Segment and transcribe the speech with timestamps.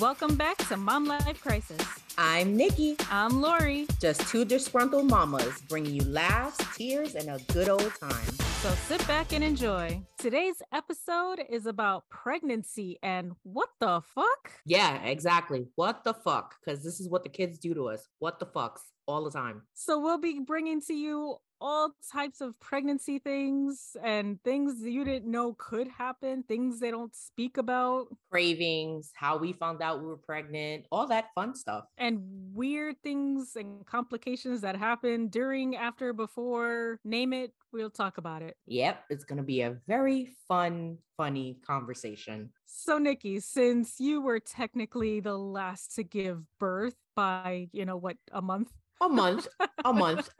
[0.00, 1.78] Welcome back to Mom Life Crisis.
[2.16, 2.96] I'm Nikki.
[3.10, 3.86] I'm Lori.
[4.00, 8.24] Just two disgruntled mamas bringing you laughs, tears, and a good old time.
[8.62, 10.00] So sit back and enjoy.
[10.16, 14.52] Today's episode is about pregnancy and what the fuck?
[14.64, 15.66] Yeah, exactly.
[15.74, 16.54] What the fuck?
[16.64, 18.08] Because this is what the kids do to us.
[18.18, 19.62] What the fucks all the time.
[19.74, 25.30] So we'll be bringing to you all types of pregnancy things and things you didn't
[25.30, 30.16] know could happen, things they don't speak about, cravings, how we found out we were
[30.16, 31.84] pregnant, all that fun stuff.
[31.96, 32.20] And
[32.52, 38.56] weird things and complications that happen during, after, before, name it, we'll talk about it.
[38.66, 42.50] Yep, it's going to be a very fun, funny conversation.
[42.66, 48.16] So, Nikki, since you were technically the last to give birth by, you know, what,
[48.32, 48.72] a month?
[49.02, 49.48] A month.
[49.84, 50.30] a month.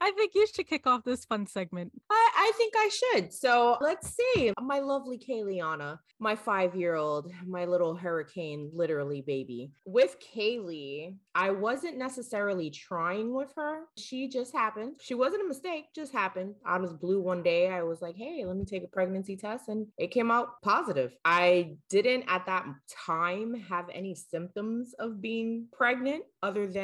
[0.00, 1.92] I think you should kick off this fun segment.
[2.10, 3.32] I, I think I should.
[3.32, 4.52] So let's see.
[4.60, 9.72] My lovely Kayliana, my five year old, my little hurricane, literally baby.
[9.84, 13.82] With Kaylee, I wasn't necessarily trying with her.
[13.98, 14.94] She just happened.
[15.00, 16.54] She wasn't a mistake, just happened.
[16.64, 19.68] I of blue one day, I was like, hey, let me take a pregnancy test.
[19.68, 21.16] And it came out positive.
[21.24, 22.64] I didn't at that
[23.06, 26.75] time have any symptoms of being pregnant other than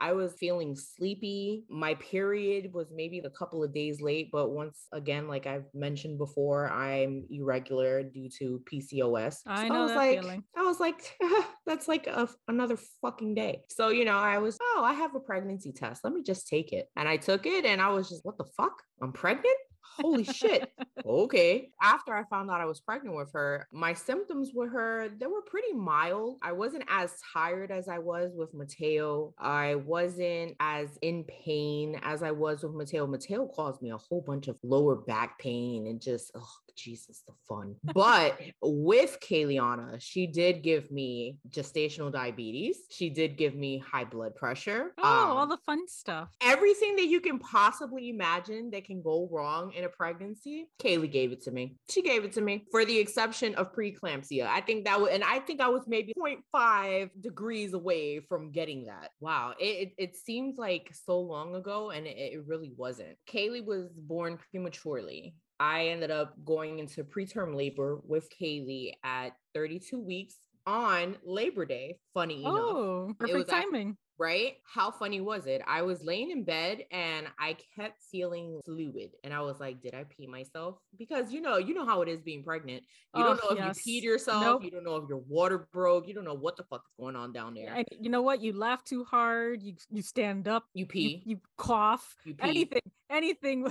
[0.00, 1.64] I was feeling sleepy.
[1.68, 6.18] My period was maybe a couple of days late, but once again, like I've mentioned
[6.18, 9.38] before, I'm irregular due to PCOS.
[9.46, 10.44] I know I was that like, feeling.
[10.56, 11.16] I was like,
[11.66, 13.62] that's like a, another fucking day.
[13.68, 16.04] So, you know, I was, oh, I have a pregnancy test.
[16.04, 16.88] Let me just take it.
[16.96, 18.82] And I took it and I was just, what the fuck?
[19.02, 19.56] I'm pregnant?
[19.82, 20.72] Holy shit.
[21.04, 21.70] Okay.
[21.82, 25.42] After I found out I was pregnant with her, my symptoms with her, they were
[25.42, 26.38] pretty mild.
[26.42, 29.34] I wasn't as tired as I was with Mateo.
[29.38, 33.06] I wasn't as in pain as I was with Mateo.
[33.06, 37.32] Mateo caused me a whole bunch of lower back pain and just, oh, Jesus, the
[37.48, 37.76] fun.
[37.82, 42.78] But with Kayliana, she did give me gestational diabetes.
[42.90, 44.92] She did give me high blood pressure.
[44.98, 46.28] Oh, all Um, the fun stuff.
[46.40, 51.32] everything that you can possibly imagine that can go wrong in a pregnancy, Kaylee gave
[51.32, 51.76] it to me.
[51.88, 54.46] She gave it to me for the exception of preeclampsia.
[54.46, 58.86] I think that would, and I think I was maybe 0.5 degrees away from getting
[58.86, 59.10] that.
[59.20, 59.54] Wow.
[59.58, 63.16] It, it, it seems like so long ago, and it, it really wasn't.
[63.28, 65.34] Kaylee was born prematurely.
[65.60, 71.98] I ended up going into preterm labor with Kaylee at 32 weeks on Labor Day.
[72.14, 73.96] Funny enough Oh, was perfect timing.
[74.18, 74.54] right?
[74.64, 75.60] How funny was it?
[75.66, 79.94] I was laying in bed and I kept feeling fluid, and I was like, "Did
[79.94, 82.82] I pee myself?" Because you know, you know how it is being pregnant.
[83.14, 83.86] You don't Oh, know if yes.
[83.86, 84.42] you peed yourself.
[84.42, 84.64] Nope.
[84.64, 86.06] You don't know if your water broke.
[86.08, 87.74] You don't know what the fuck is going on down there.
[87.74, 88.40] And you know what?
[88.42, 89.62] You laugh too hard.
[89.62, 90.64] You you stand up.
[90.74, 91.22] you You, pee.
[91.26, 92.14] you cough.
[92.24, 92.48] You pee.
[92.48, 92.82] Anything.
[93.10, 93.66] Anything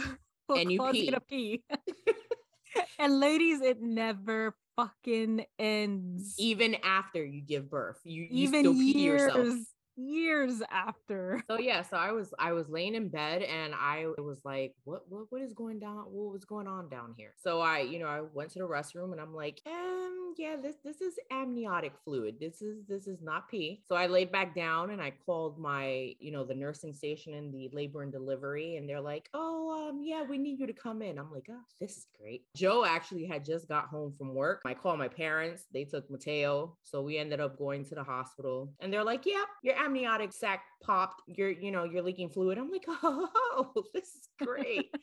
[0.57, 1.63] And you you to pee.
[2.99, 6.35] and ladies, it never fucking ends.
[6.37, 9.59] Even after you give birth, you, you Even still pee years, yourself.
[9.99, 11.43] Years after.
[11.47, 15.03] So yeah, so I was I was laying in bed and I was like, what
[15.09, 16.05] what what is going down?
[16.11, 17.33] What was going on down here?
[17.37, 20.75] So I, you know, I went to the restroom and I'm like, um, yeah, this
[20.83, 22.35] this is amniotic fluid.
[22.39, 23.81] This is this is not pee.
[23.87, 27.53] So I laid back down and I called my, you know, the nursing station and
[27.53, 31.01] the labor and delivery, and they're like, oh, um, yeah, we need you to come
[31.01, 31.17] in.
[31.17, 32.43] I'm like, oh, this is great.
[32.55, 34.61] Joe actually had just got home from work.
[34.65, 35.63] I called my parents.
[35.73, 39.43] They took Mateo, so we ended up going to the hospital, and they're like, yeah,
[39.63, 41.21] your amniotic sac popped.
[41.27, 42.57] You're, you know, you're leaking fluid.
[42.57, 44.93] I'm like, oh, this is great.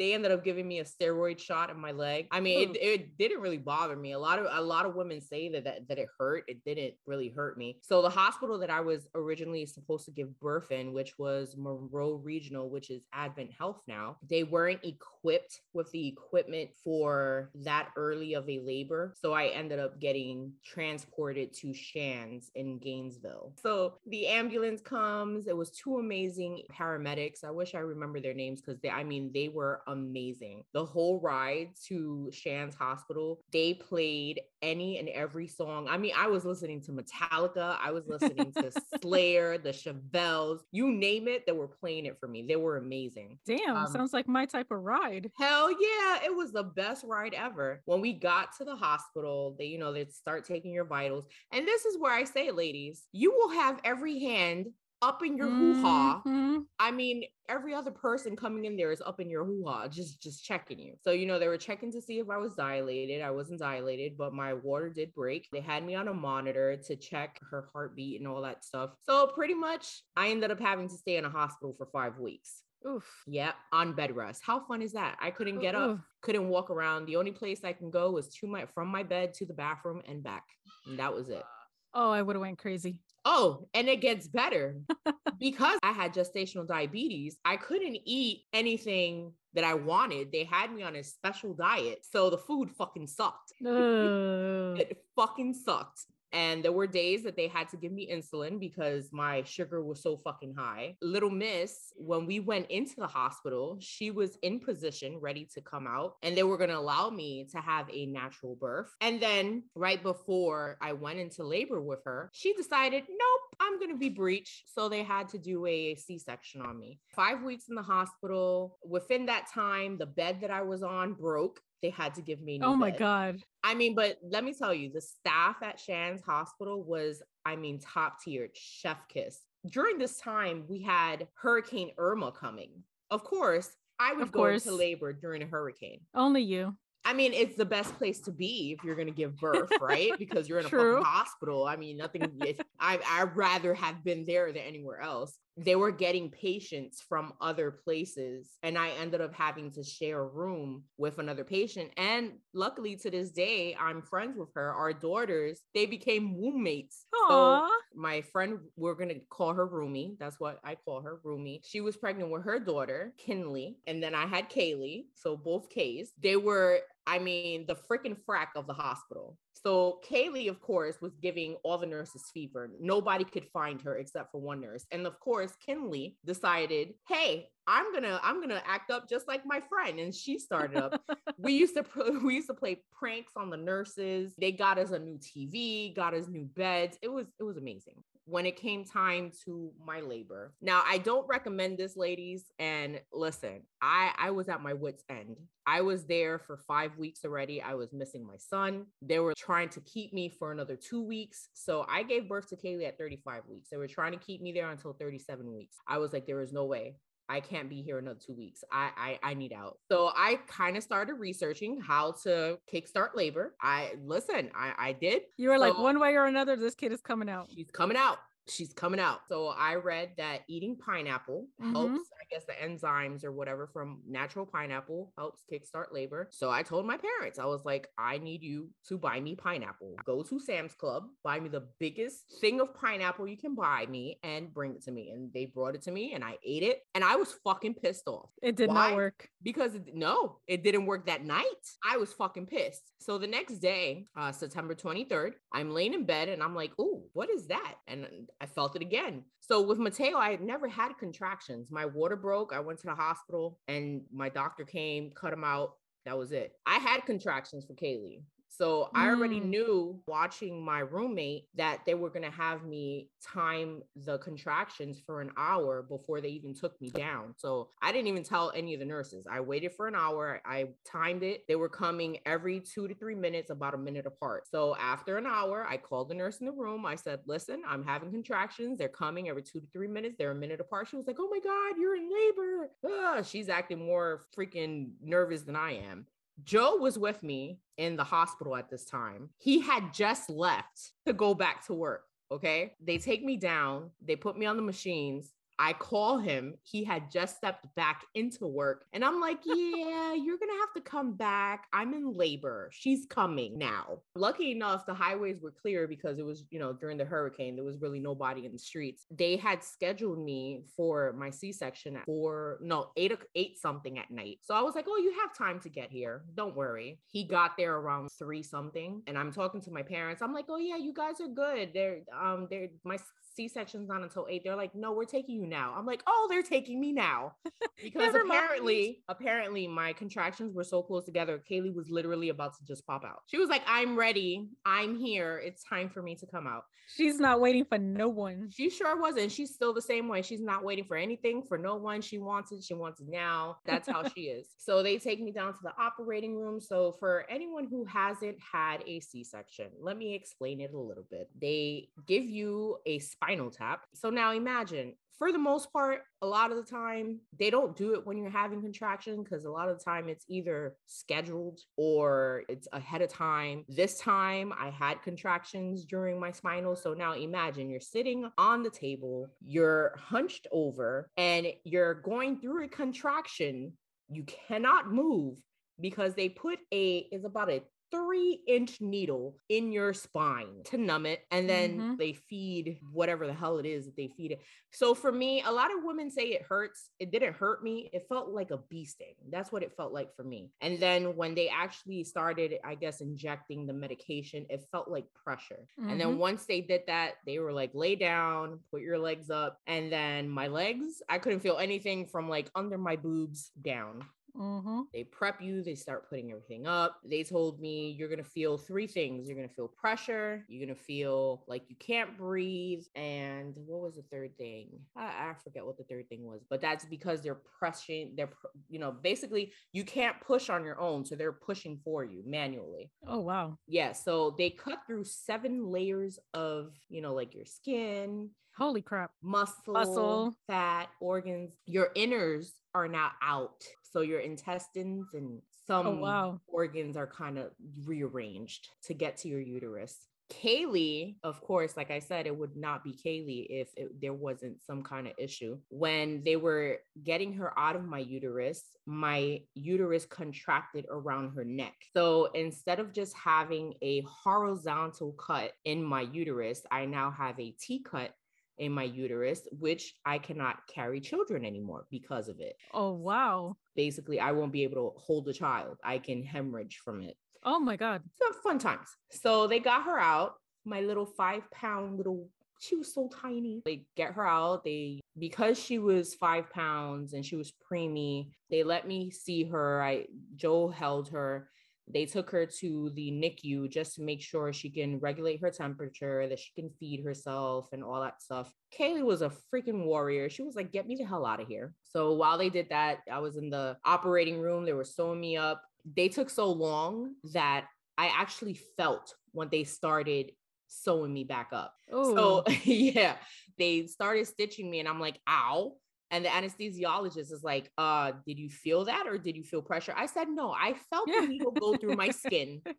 [0.00, 2.26] They ended up giving me a steroid shot in my leg.
[2.30, 3.02] I mean, it, hmm.
[3.02, 4.12] it didn't really bother me.
[4.12, 6.44] A lot of a lot of women say that, that that it hurt.
[6.48, 7.78] It didn't really hurt me.
[7.82, 12.14] So the hospital that I was originally supposed to give birth in, which was Monroe
[12.14, 18.32] Regional, which is Advent Health now, they weren't equipped with the equipment for that early
[18.32, 19.14] of a labor.
[19.20, 23.52] So I ended up getting transported to Shands in Gainesville.
[23.56, 25.46] So the ambulance comes.
[25.46, 27.44] It was two amazing paramedics.
[27.44, 30.64] I wish I remember their names because they, I mean, they were amazing.
[30.72, 35.86] The whole ride to Shands Hospital, they played any and every song.
[35.88, 38.70] I mean, I was listening to Metallica, I was listening to
[39.02, 42.44] Slayer, the Chevelles, you name it, they were playing it for me.
[42.46, 43.38] They were amazing.
[43.46, 45.30] Damn, Um, sounds like my type of ride.
[45.38, 47.80] Hell yeah, it was the best ride ever.
[47.86, 51.26] When we got to the hospital, they, you know, they'd start taking your vitals.
[51.52, 54.66] And this is where I say, ladies, you will have every hand
[55.02, 56.24] up in your hoo-ha.
[56.26, 56.66] Mhm.
[56.78, 60.44] I mean, every other person coming in there is up in your hoo-ha, just just
[60.44, 60.96] checking you.
[61.02, 63.20] So, you know, they were checking to see if I was dilated.
[63.20, 65.48] I wasn't dilated, but my water did break.
[65.52, 68.96] They had me on a monitor to check her heartbeat and all that stuff.
[69.02, 72.64] So pretty much I ended up having to stay in a hospital for five weeks.
[72.86, 73.24] Oof.
[73.26, 74.42] Yep, on bed rest.
[74.42, 75.18] How fun is that?
[75.20, 77.04] I couldn't get up, couldn't walk around.
[77.06, 80.00] The only place I can go was to my from my bed to the bathroom
[80.06, 80.46] and back.
[80.86, 81.44] And that was it.
[81.92, 83.00] Oh, I would have went crazy.
[83.24, 84.80] Oh, and it gets better
[85.38, 87.38] because I had gestational diabetes.
[87.44, 90.32] I couldn't eat anything that I wanted.
[90.32, 92.06] They had me on a special diet.
[92.10, 93.52] So the food fucking sucked.
[93.66, 94.78] Ugh.
[94.78, 96.06] It fucking sucked.
[96.32, 100.02] And there were days that they had to give me insulin because my sugar was
[100.02, 100.96] so fucking high.
[101.02, 105.86] Little Miss, when we went into the hospital, she was in position, ready to come
[105.86, 108.94] out, and they were going to allow me to have a natural birth.
[109.00, 113.90] And then, right before I went into labor with her, she decided, nope, I'm going
[113.90, 114.64] to be breached.
[114.74, 116.98] So they had to do a C section on me.
[117.14, 118.78] Five weeks in the hospital.
[118.84, 121.60] Within that time, the bed that I was on broke.
[121.82, 122.98] They had to give me new Oh my bed.
[122.98, 123.42] god.
[123.64, 127.80] I mean, but let me tell you, the staff at Shands Hospital was, I mean,
[127.80, 129.38] top tiered, chef kiss.
[129.70, 132.70] During this time, we had Hurricane Irma coming.
[133.10, 136.00] Of course, I would Of go into labor during a hurricane.
[136.14, 136.76] Only you.
[137.04, 140.12] I mean, it's the best place to be if you're going to give birth, right?
[140.18, 141.64] Because you're in a fucking hospital.
[141.66, 142.30] I mean, nothing.
[142.42, 145.36] it- I I'd rather have been there than anywhere else.
[145.56, 150.26] They were getting patients from other places, and I ended up having to share a
[150.26, 151.90] room with another patient.
[151.96, 154.72] And luckily, to this day, I'm friends with her.
[154.72, 157.04] Our daughters, they became womb mates.
[157.28, 160.16] So my friend, we're gonna call her Rumi.
[160.18, 161.60] That's what I call her, Rumi.
[161.64, 165.06] She was pregnant with her daughter, Kinley, and then I had Kaylee.
[165.14, 166.12] So both K's.
[166.22, 169.36] They were, I mean, the freaking frack of the hospital.
[169.64, 172.70] So Kaylee, of course, was giving all the nurses fever.
[172.80, 174.86] Nobody could find her except for one nurse.
[174.90, 179.60] And of course, Kinley decided, hey, I'm gonna, I'm gonna act up just like my
[179.68, 180.00] friend.
[180.00, 181.02] And she started up
[181.38, 184.32] we used to pr- we used to play pranks on the nurses.
[184.38, 186.98] They got us a new TV, got us new beds.
[187.02, 188.02] It was it was amazing.
[188.30, 190.54] When it came time to my labor.
[190.62, 195.36] Now, I don't recommend this ladies and listen, I I was at my wits end.
[195.66, 197.60] I was there for 5 weeks already.
[197.60, 198.86] I was missing my son.
[199.02, 201.48] They were trying to keep me for another 2 weeks.
[201.54, 203.68] So, I gave birth to Kaylee at 35 weeks.
[203.68, 205.76] They were trying to keep me there until 37 weeks.
[205.88, 206.96] I was like there is no way.
[207.30, 208.64] I can't be here another two weeks.
[208.72, 208.90] I
[209.22, 209.78] I, I need out.
[209.90, 213.54] So I kind of started researching how to kickstart labor.
[213.62, 215.22] I listen, I I did.
[215.36, 217.48] You were like, one way or another, this kid is coming out.
[217.54, 218.18] She's coming out.
[218.50, 219.20] She's coming out.
[219.28, 221.72] So I read that eating pineapple Mhm.
[221.72, 226.28] helps, I guess the enzymes or whatever from natural pineapple helps kickstart labor.
[226.32, 229.94] So I told my parents, I was like, I need you to buy me pineapple.
[230.04, 234.18] Go to Sam's Club, buy me the biggest thing of pineapple you can buy me
[234.22, 235.10] and bring it to me.
[235.10, 238.06] And they brought it to me and I ate it and I was fucking pissed
[238.08, 238.90] off It did Why?
[238.90, 239.28] not work.
[239.42, 241.44] because it, no, it didn't work that night.
[241.84, 242.92] I was fucking pissed.
[243.00, 247.08] So the next day, uh, September 23rd, I'm laying in bed and I'm like, "Ooh,
[247.12, 249.24] what is that?" And I felt it again.
[249.40, 251.70] So with Mateo, I had never had contractions.
[251.70, 252.52] My water broke.
[252.52, 255.74] I went to the hospital and my doctor came, cut him out.
[256.06, 256.54] That was it.
[256.66, 258.22] I had contractions for Kaylee.
[258.52, 259.46] So I already Mm.
[259.48, 265.20] knew watching my roommate that they were going to have me time the contractions for
[265.20, 267.32] an hour before they even took me down.
[267.38, 269.26] So I didn't even tell any of the nurses.
[269.30, 270.42] I waited for an hour.
[270.44, 271.46] I timed it.
[271.46, 274.48] They were coming every two to three minutes, about a minute apart.
[274.48, 276.84] So after an hour, I called the nurse in the room.
[276.84, 278.78] I said, Listen, I'm having contractions.
[278.78, 280.16] They're coming every two to three minutes.
[280.18, 280.88] They're a minute apart.
[280.88, 282.70] She was like, Oh my God, you're in labor.
[282.84, 286.06] Ah, she's acting more freaking nervous than I am.
[286.44, 289.30] Joe was with me in the hospital at this time.
[289.38, 292.04] He had just left to go back to work.
[292.30, 292.74] Okay.
[292.80, 295.32] They take me down, they put me on the machines.
[295.60, 296.54] I call him.
[296.62, 298.86] He had just stepped back into work.
[298.94, 301.66] And I'm like, yeah, you're going to have to come back.
[301.74, 302.70] I'm in labor.
[302.72, 303.98] She's coming now.
[304.16, 307.64] Lucky enough, the highways were clear because it was, you know, during the hurricane, there
[307.64, 309.04] was really nobody in the streets.
[309.10, 314.10] They had scheduled me for my C section at four, no, eight, eight something at
[314.10, 314.38] night.
[314.40, 316.22] So I was like, oh, you have time to get here.
[316.36, 317.00] Don't worry.
[317.12, 319.02] He got there around three something.
[319.06, 320.22] And I'm talking to my parents.
[320.22, 321.72] I'm like, oh, yeah, you guys are good.
[321.74, 322.96] They're, um, they're, my
[323.40, 324.42] C section's not until eight.
[324.44, 325.72] They're like, no, we're taking you now.
[325.74, 327.32] I'm like, oh, they're taking me now.
[327.82, 331.42] Because apparently, apparently my contractions were so close together.
[331.50, 333.22] Kaylee was literally about to just pop out.
[333.26, 334.50] She was like, I'm ready.
[334.66, 335.40] I'm here.
[335.42, 336.64] It's time for me to come out.
[336.96, 338.50] She's not waiting for no one.
[338.52, 339.30] She sure wasn't.
[339.30, 340.22] She's still the same way.
[340.22, 342.02] She's not waiting for anything for no one.
[342.02, 342.64] She wants it.
[342.64, 343.58] She wants it now.
[343.64, 344.48] That's how she is.
[344.58, 346.60] So they take me down to the operating room.
[346.60, 351.30] So for anyone who hasn't had a C-section, let me explain it a little bit.
[351.40, 352.98] They give you a
[353.30, 353.82] spinal tap.
[353.94, 357.92] So now imagine for the most part, a lot of the time, they don't do
[357.92, 362.44] it when you're having contraction because a lot of the time it's either scheduled or
[362.48, 363.66] it's ahead of time.
[363.68, 366.74] This time I had contractions during my spinal.
[366.74, 372.64] So now imagine you're sitting on the table, you're hunched over, and you're going through
[372.64, 373.74] a contraction.
[374.08, 375.36] You cannot move
[375.78, 381.06] because they put a is about a three inch needle in your spine to numb
[381.06, 381.24] it.
[381.30, 381.96] And then mm-hmm.
[381.96, 384.40] they feed whatever the hell it is that they feed it.
[384.72, 386.90] So for me, a lot of women say it hurts.
[387.00, 387.90] It didn't hurt me.
[387.92, 389.14] It felt like a bee sting.
[389.30, 390.50] That's what it felt like for me.
[390.60, 395.66] And then when they actually started, I guess, injecting the medication, it felt like pressure.
[395.78, 395.90] Mm-hmm.
[395.90, 396.18] And then mm-hmm.
[396.18, 399.58] once they did that, they were like, lay down, put your legs up.
[399.66, 404.04] And then my legs, I couldn't feel anything from like under my boobs down.
[404.40, 404.80] Mm-hmm.
[404.92, 406.96] They prep you, they start putting everything up.
[407.04, 410.64] They told me you're going to feel three things you're going to feel pressure, you're
[410.64, 412.82] going to feel like you can't breathe.
[412.94, 414.70] And what was the third thing?
[414.96, 418.30] I, I forget what the third thing was, but that's because they're pressing, they're,
[418.68, 421.04] you know, basically you can't push on your own.
[421.04, 422.90] So they're pushing for you manually.
[423.06, 423.58] Oh, wow.
[423.66, 423.92] Yeah.
[423.92, 429.10] So they cut through seven layers of, you know, like your skin, Holy crap.
[429.22, 431.52] Muscle, muscle, fat, organs.
[431.66, 433.64] Your inners are now out.
[433.92, 436.40] So your intestines and oh, some oh, wow.
[436.46, 437.50] organs are kind of
[437.84, 439.96] rearranged to get to your uterus.
[440.30, 444.62] Kaylee, of course, like I said, it would not be Kaylee if it, there wasn't
[444.62, 445.58] some kind of issue.
[445.70, 451.74] When they were getting her out of my uterus, my uterus contracted around her neck.
[451.94, 457.50] So instead of just having a horizontal cut in my uterus, I now have a
[457.60, 458.14] T cut
[458.60, 462.54] in my uterus, which I cannot carry children anymore because of it.
[462.72, 463.56] Oh, wow.
[463.74, 465.78] Basically, I won't be able to hold a child.
[465.82, 467.16] I can hemorrhage from it.
[467.42, 468.02] Oh my God.
[468.20, 468.88] So fun times.
[469.10, 470.34] So they got her out,
[470.66, 472.28] my little five pound little
[472.60, 473.62] she was so tiny.
[473.64, 474.64] They get her out.
[474.64, 479.82] They because she was five pounds and she was preemie, they let me see her.
[479.82, 480.04] I
[480.36, 481.48] Joe held her
[481.92, 486.28] they took her to the NICU just to make sure she can regulate her temperature,
[486.28, 488.52] that she can feed herself and all that stuff.
[488.78, 490.28] Kaylee was a freaking warrior.
[490.28, 491.72] She was like, get me the hell out of here.
[491.84, 494.64] So while they did that, I was in the operating room.
[494.64, 495.62] They were sewing me up.
[495.96, 497.66] They took so long that
[497.96, 500.32] I actually felt when they started
[500.68, 501.74] sewing me back up.
[501.94, 502.14] Ooh.
[502.14, 503.16] So yeah,
[503.58, 505.74] they started stitching me and I'm like, ow.
[506.10, 509.94] And the anesthesiologist is like, uh, did you feel that or did you feel pressure?
[509.96, 512.62] I said, no, I felt the needle go through my skin.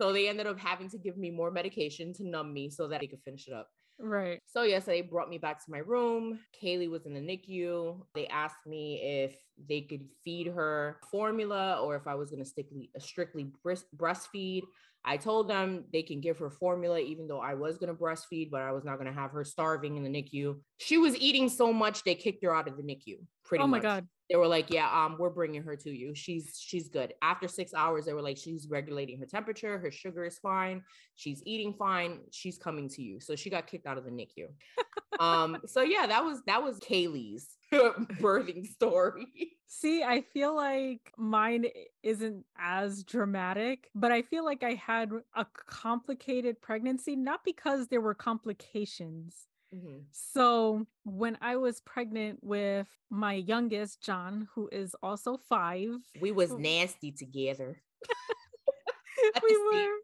[0.00, 3.02] So they ended up having to give me more medication to numb me so that
[3.02, 3.68] they could finish it up.
[4.02, 4.40] Right.
[4.46, 6.40] So yes, they brought me back to my room.
[6.60, 8.00] Kaylee was in the NICU.
[8.14, 9.36] They asked me if
[9.68, 13.52] they could feed her formula or if I was going to uh, strictly strictly
[13.96, 14.62] breastfeed.
[15.04, 18.50] I told them they can give her formula, even though I was going to breastfeed,
[18.50, 20.56] but I was not going to have her starving in the NICU.
[20.78, 23.18] She was eating so much they kicked her out of the NICU.
[23.44, 23.64] Pretty.
[23.64, 23.82] Oh my much.
[23.82, 24.08] god.
[24.30, 26.14] They were like, "Yeah, um, we're bringing her to you.
[26.14, 29.76] She's she's good." After six hours, they were like, "She's regulating her temperature.
[29.78, 30.84] Her sugar is fine.
[31.16, 32.20] She's eating fine.
[32.30, 34.46] She's coming to you." So she got kicked out of the NICU.
[35.20, 35.58] um.
[35.66, 39.26] So yeah, that was that was Kaylee's birthing story.
[39.66, 41.66] See, I feel like mine
[42.02, 48.00] isn't as dramatic, but I feel like I had a complicated pregnancy, not because there
[48.00, 49.46] were complications.
[49.74, 49.98] Mm-hmm.
[50.10, 56.52] So, when I was pregnant with my youngest, John, who is also five, we was
[56.52, 57.80] nasty together.
[59.42, 59.96] we were.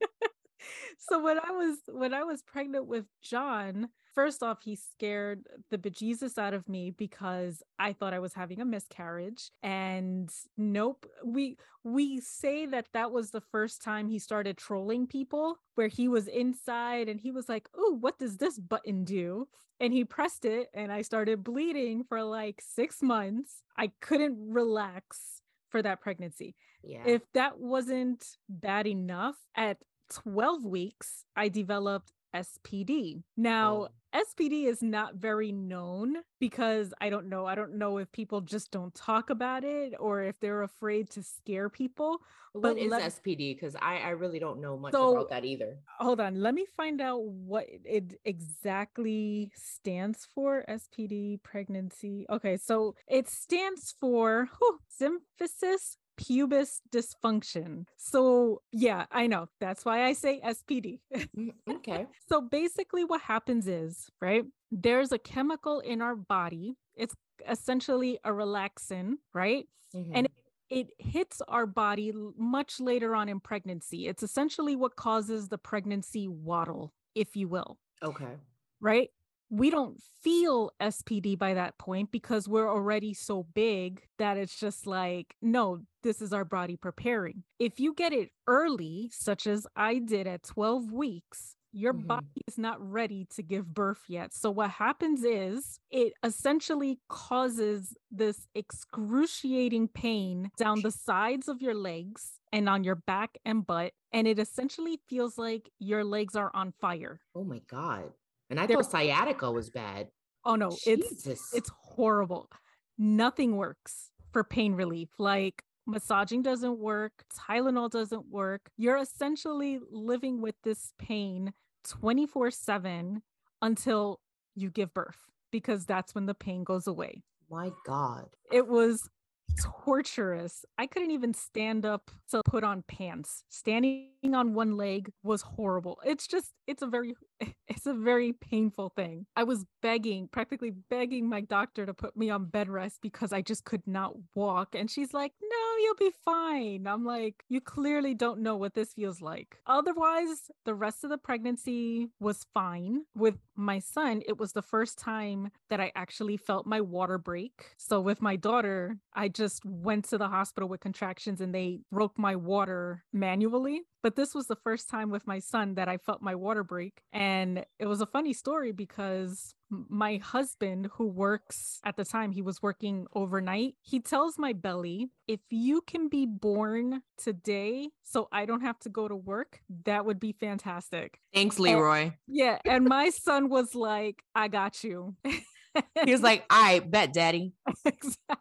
[0.98, 5.78] so when I was when I was pregnant with John, first off, he scared the
[5.78, 9.50] bejesus out of me because I thought I was having a miscarriage.
[9.62, 15.58] And nope, we we say that that was the first time he started trolling people,
[15.74, 19.48] where he was inside and he was like, "Oh, what does this button do?"
[19.80, 23.62] And he pressed it, and I started bleeding for like six months.
[23.76, 26.54] I couldn't relax for that pregnancy.
[26.82, 27.02] Yeah.
[27.06, 29.78] If that wasn't bad enough, at
[30.10, 33.22] 12 weeks, I developed SPD.
[33.36, 33.88] Now, oh.
[34.14, 37.46] SPD is not very known because I don't know.
[37.46, 41.22] I don't know if people just don't talk about it or if they're afraid to
[41.22, 42.18] scare people.
[42.52, 43.54] What but is let, SPD?
[43.54, 45.78] Because I, I really don't know much so, about that either.
[45.98, 46.40] Hold on.
[46.40, 50.64] Let me find out what it exactly stands for.
[50.68, 52.24] SPD pregnancy.
[52.30, 52.56] Okay.
[52.56, 57.84] So it stands for whew, symphysis pubis dysfunction.
[57.96, 59.48] So, yeah, I know.
[59.60, 61.00] That's why I say SPD.
[61.14, 62.06] Mm, okay.
[62.28, 66.76] so, basically, what happens is, right, there's a chemical in our body.
[66.96, 67.14] It's
[67.48, 69.66] essentially a relaxin, right?
[69.94, 70.12] Mm-hmm.
[70.14, 70.28] And
[70.70, 74.06] it hits our body much later on in pregnancy.
[74.06, 77.78] It's essentially what causes the pregnancy waddle, if you will.
[78.02, 78.36] Okay.
[78.80, 79.10] Right?
[79.50, 84.86] We don't feel SPD by that point because we're already so big that it's just
[84.86, 87.44] like, no, this is our body preparing.
[87.58, 92.06] If you get it early, such as I did at 12 weeks, your mm-hmm.
[92.06, 94.32] body is not ready to give birth yet.
[94.32, 101.74] So, what happens is it essentially causes this excruciating pain down the sides of your
[101.74, 103.92] legs and on your back and butt.
[104.12, 107.20] And it essentially feels like your legs are on fire.
[107.34, 108.12] Oh my God.
[108.50, 110.08] And I thought sciatica was bad.
[110.44, 111.26] Oh no, Jesus.
[111.26, 112.48] it's it's horrible.
[112.96, 115.08] Nothing works for pain relief.
[115.18, 118.70] Like massaging doesn't work, Tylenol doesn't work.
[118.76, 121.52] You're essentially living with this pain
[121.88, 123.22] 24 7
[123.62, 124.20] until
[124.54, 125.18] you give birth
[125.50, 127.22] because that's when the pain goes away.
[127.50, 128.26] My God.
[128.52, 129.08] It was
[129.56, 130.64] torturous.
[130.76, 133.44] I couldn't even stand up to put on pants.
[133.48, 135.98] Standing on one leg was horrible.
[136.04, 137.14] It's just it's a very
[137.68, 139.26] it's a very painful thing.
[139.36, 143.42] I was begging, practically begging my doctor to put me on bed rest because I
[143.42, 148.14] just could not walk and she's like, "No, you'll be fine." I'm like, "You clearly
[148.14, 153.04] don't know what this feels like." Otherwise, the rest of the pregnancy was fine.
[153.14, 157.74] With my son, it was the first time that I actually felt my water break.
[157.76, 162.18] So with my daughter, I just went to the hospital with contractions and they broke
[162.18, 163.82] my water manually.
[164.02, 167.02] But this was the first time with my son that I felt my water break.
[167.12, 172.42] And it was a funny story because my husband, who works at the time, he
[172.42, 173.74] was working overnight.
[173.82, 178.88] He tells my belly, if you can be born today so I don't have to
[178.88, 181.20] go to work, that would be fantastic.
[181.34, 182.02] Thanks, Leroy.
[182.02, 182.58] And, yeah.
[182.64, 185.14] And my son was like, I got you.
[185.24, 187.52] he was like, I bet, daddy.
[187.84, 188.36] exactly.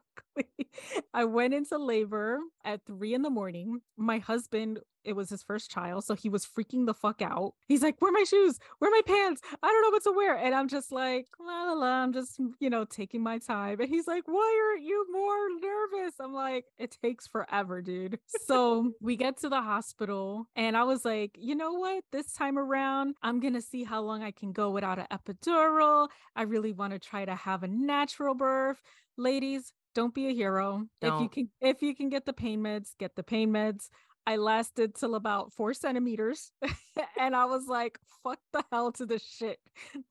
[1.13, 3.79] I went into labor at three in the morning.
[3.97, 7.53] My husband, it was his first child, so he was freaking the fuck out.
[7.67, 8.59] He's like, Where are my shoes?
[8.79, 9.41] Where are my pants?
[9.63, 10.35] I don't know what to wear.
[10.35, 12.03] And I'm just like, la la la.
[12.03, 13.79] I'm just, you know, taking my time.
[13.79, 16.15] And he's like, Why aren't you more nervous?
[16.19, 18.19] I'm like, It takes forever, dude.
[18.45, 22.03] so we get to the hospital, and I was like, You know what?
[22.11, 26.09] This time around, I'm gonna see how long I can go without an epidural.
[26.35, 28.81] I really want to try to have a natural birth.
[29.17, 30.85] Ladies, don't be a hero.
[31.01, 31.15] Don't.
[31.15, 33.89] If you can if you can get the pain meds, get the pain meds.
[34.27, 36.51] I lasted till about four centimeters
[37.19, 39.57] and I was like, fuck the hell to this shit.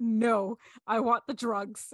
[0.00, 1.92] No, I want the drugs.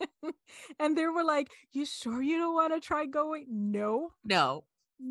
[0.78, 3.46] and they were like, You sure you don't want to try going?
[3.50, 4.12] No.
[4.24, 4.62] No.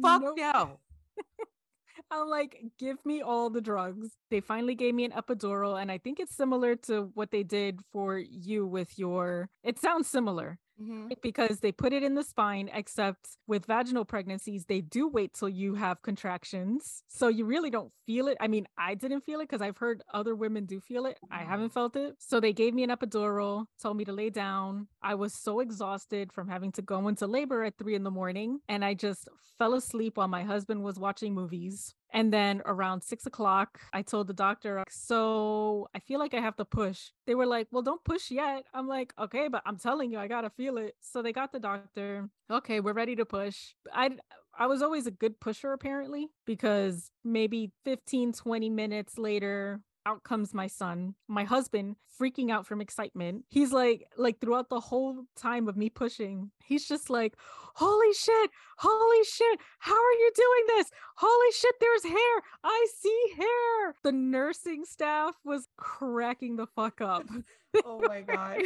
[0.02, 0.34] Fuck no.
[0.38, 0.80] no.
[2.12, 4.12] I'm like, give me all the drugs.
[4.32, 7.82] They finally gave me an epidural, and I think it's similar to what they did
[7.92, 9.50] for you with your.
[9.64, 11.10] It sounds similar mm-hmm.
[11.22, 15.50] because they put it in the spine, except with vaginal pregnancies, they do wait till
[15.50, 17.04] you have contractions.
[17.08, 18.38] So you really don't feel it.
[18.40, 21.18] I mean, I didn't feel it because I've heard other women do feel it.
[21.32, 21.74] I haven't mm-hmm.
[21.74, 22.16] felt it.
[22.20, 24.88] So they gave me an epidural, told me to lay down.
[25.02, 28.60] I was so exhausted from having to go into labor at three in the morning.
[28.68, 31.94] And I just fell asleep while my husband was watching movies.
[32.14, 36.56] And then around six o'clock, I told the doctor, so I feel like I have
[36.58, 37.10] to push.
[37.26, 38.66] They were like, well, don't push yet.
[38.74, 40.96] I'm like, okay, but I'm telling you, I got to feel it.
[41.02, 42.30] So they got the doctor.
[42.52, 43.74] Okay, we're ready to push.
[43.92, 44.12] I,
[44.58, 50.54] I was always a good pusher apparently because maybe 15, 20 minutes later, out comes
[50.54, 53.46] my son, my husband, freaking out from excitement.
[53.50, 57.36] He's like, like throughout the whole time of me pushing, he's just like,
[57.76, 60.92] holy shit, holy shit, how are you doing this?
[61.16, 62.42] Holy shit, there's hair.
[62.64, 63.96] I see hair.
[64.04, 67.26] The nursing staff was cracking the fuck up.
[67.86, 68.62] oh my God.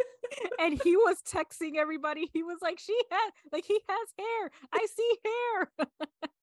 [0.60, 2.28] and he was texting everybody.
[2.32, 4.50] He was like, she had, like, he has hair.
[4.72, 5.88] I see hair.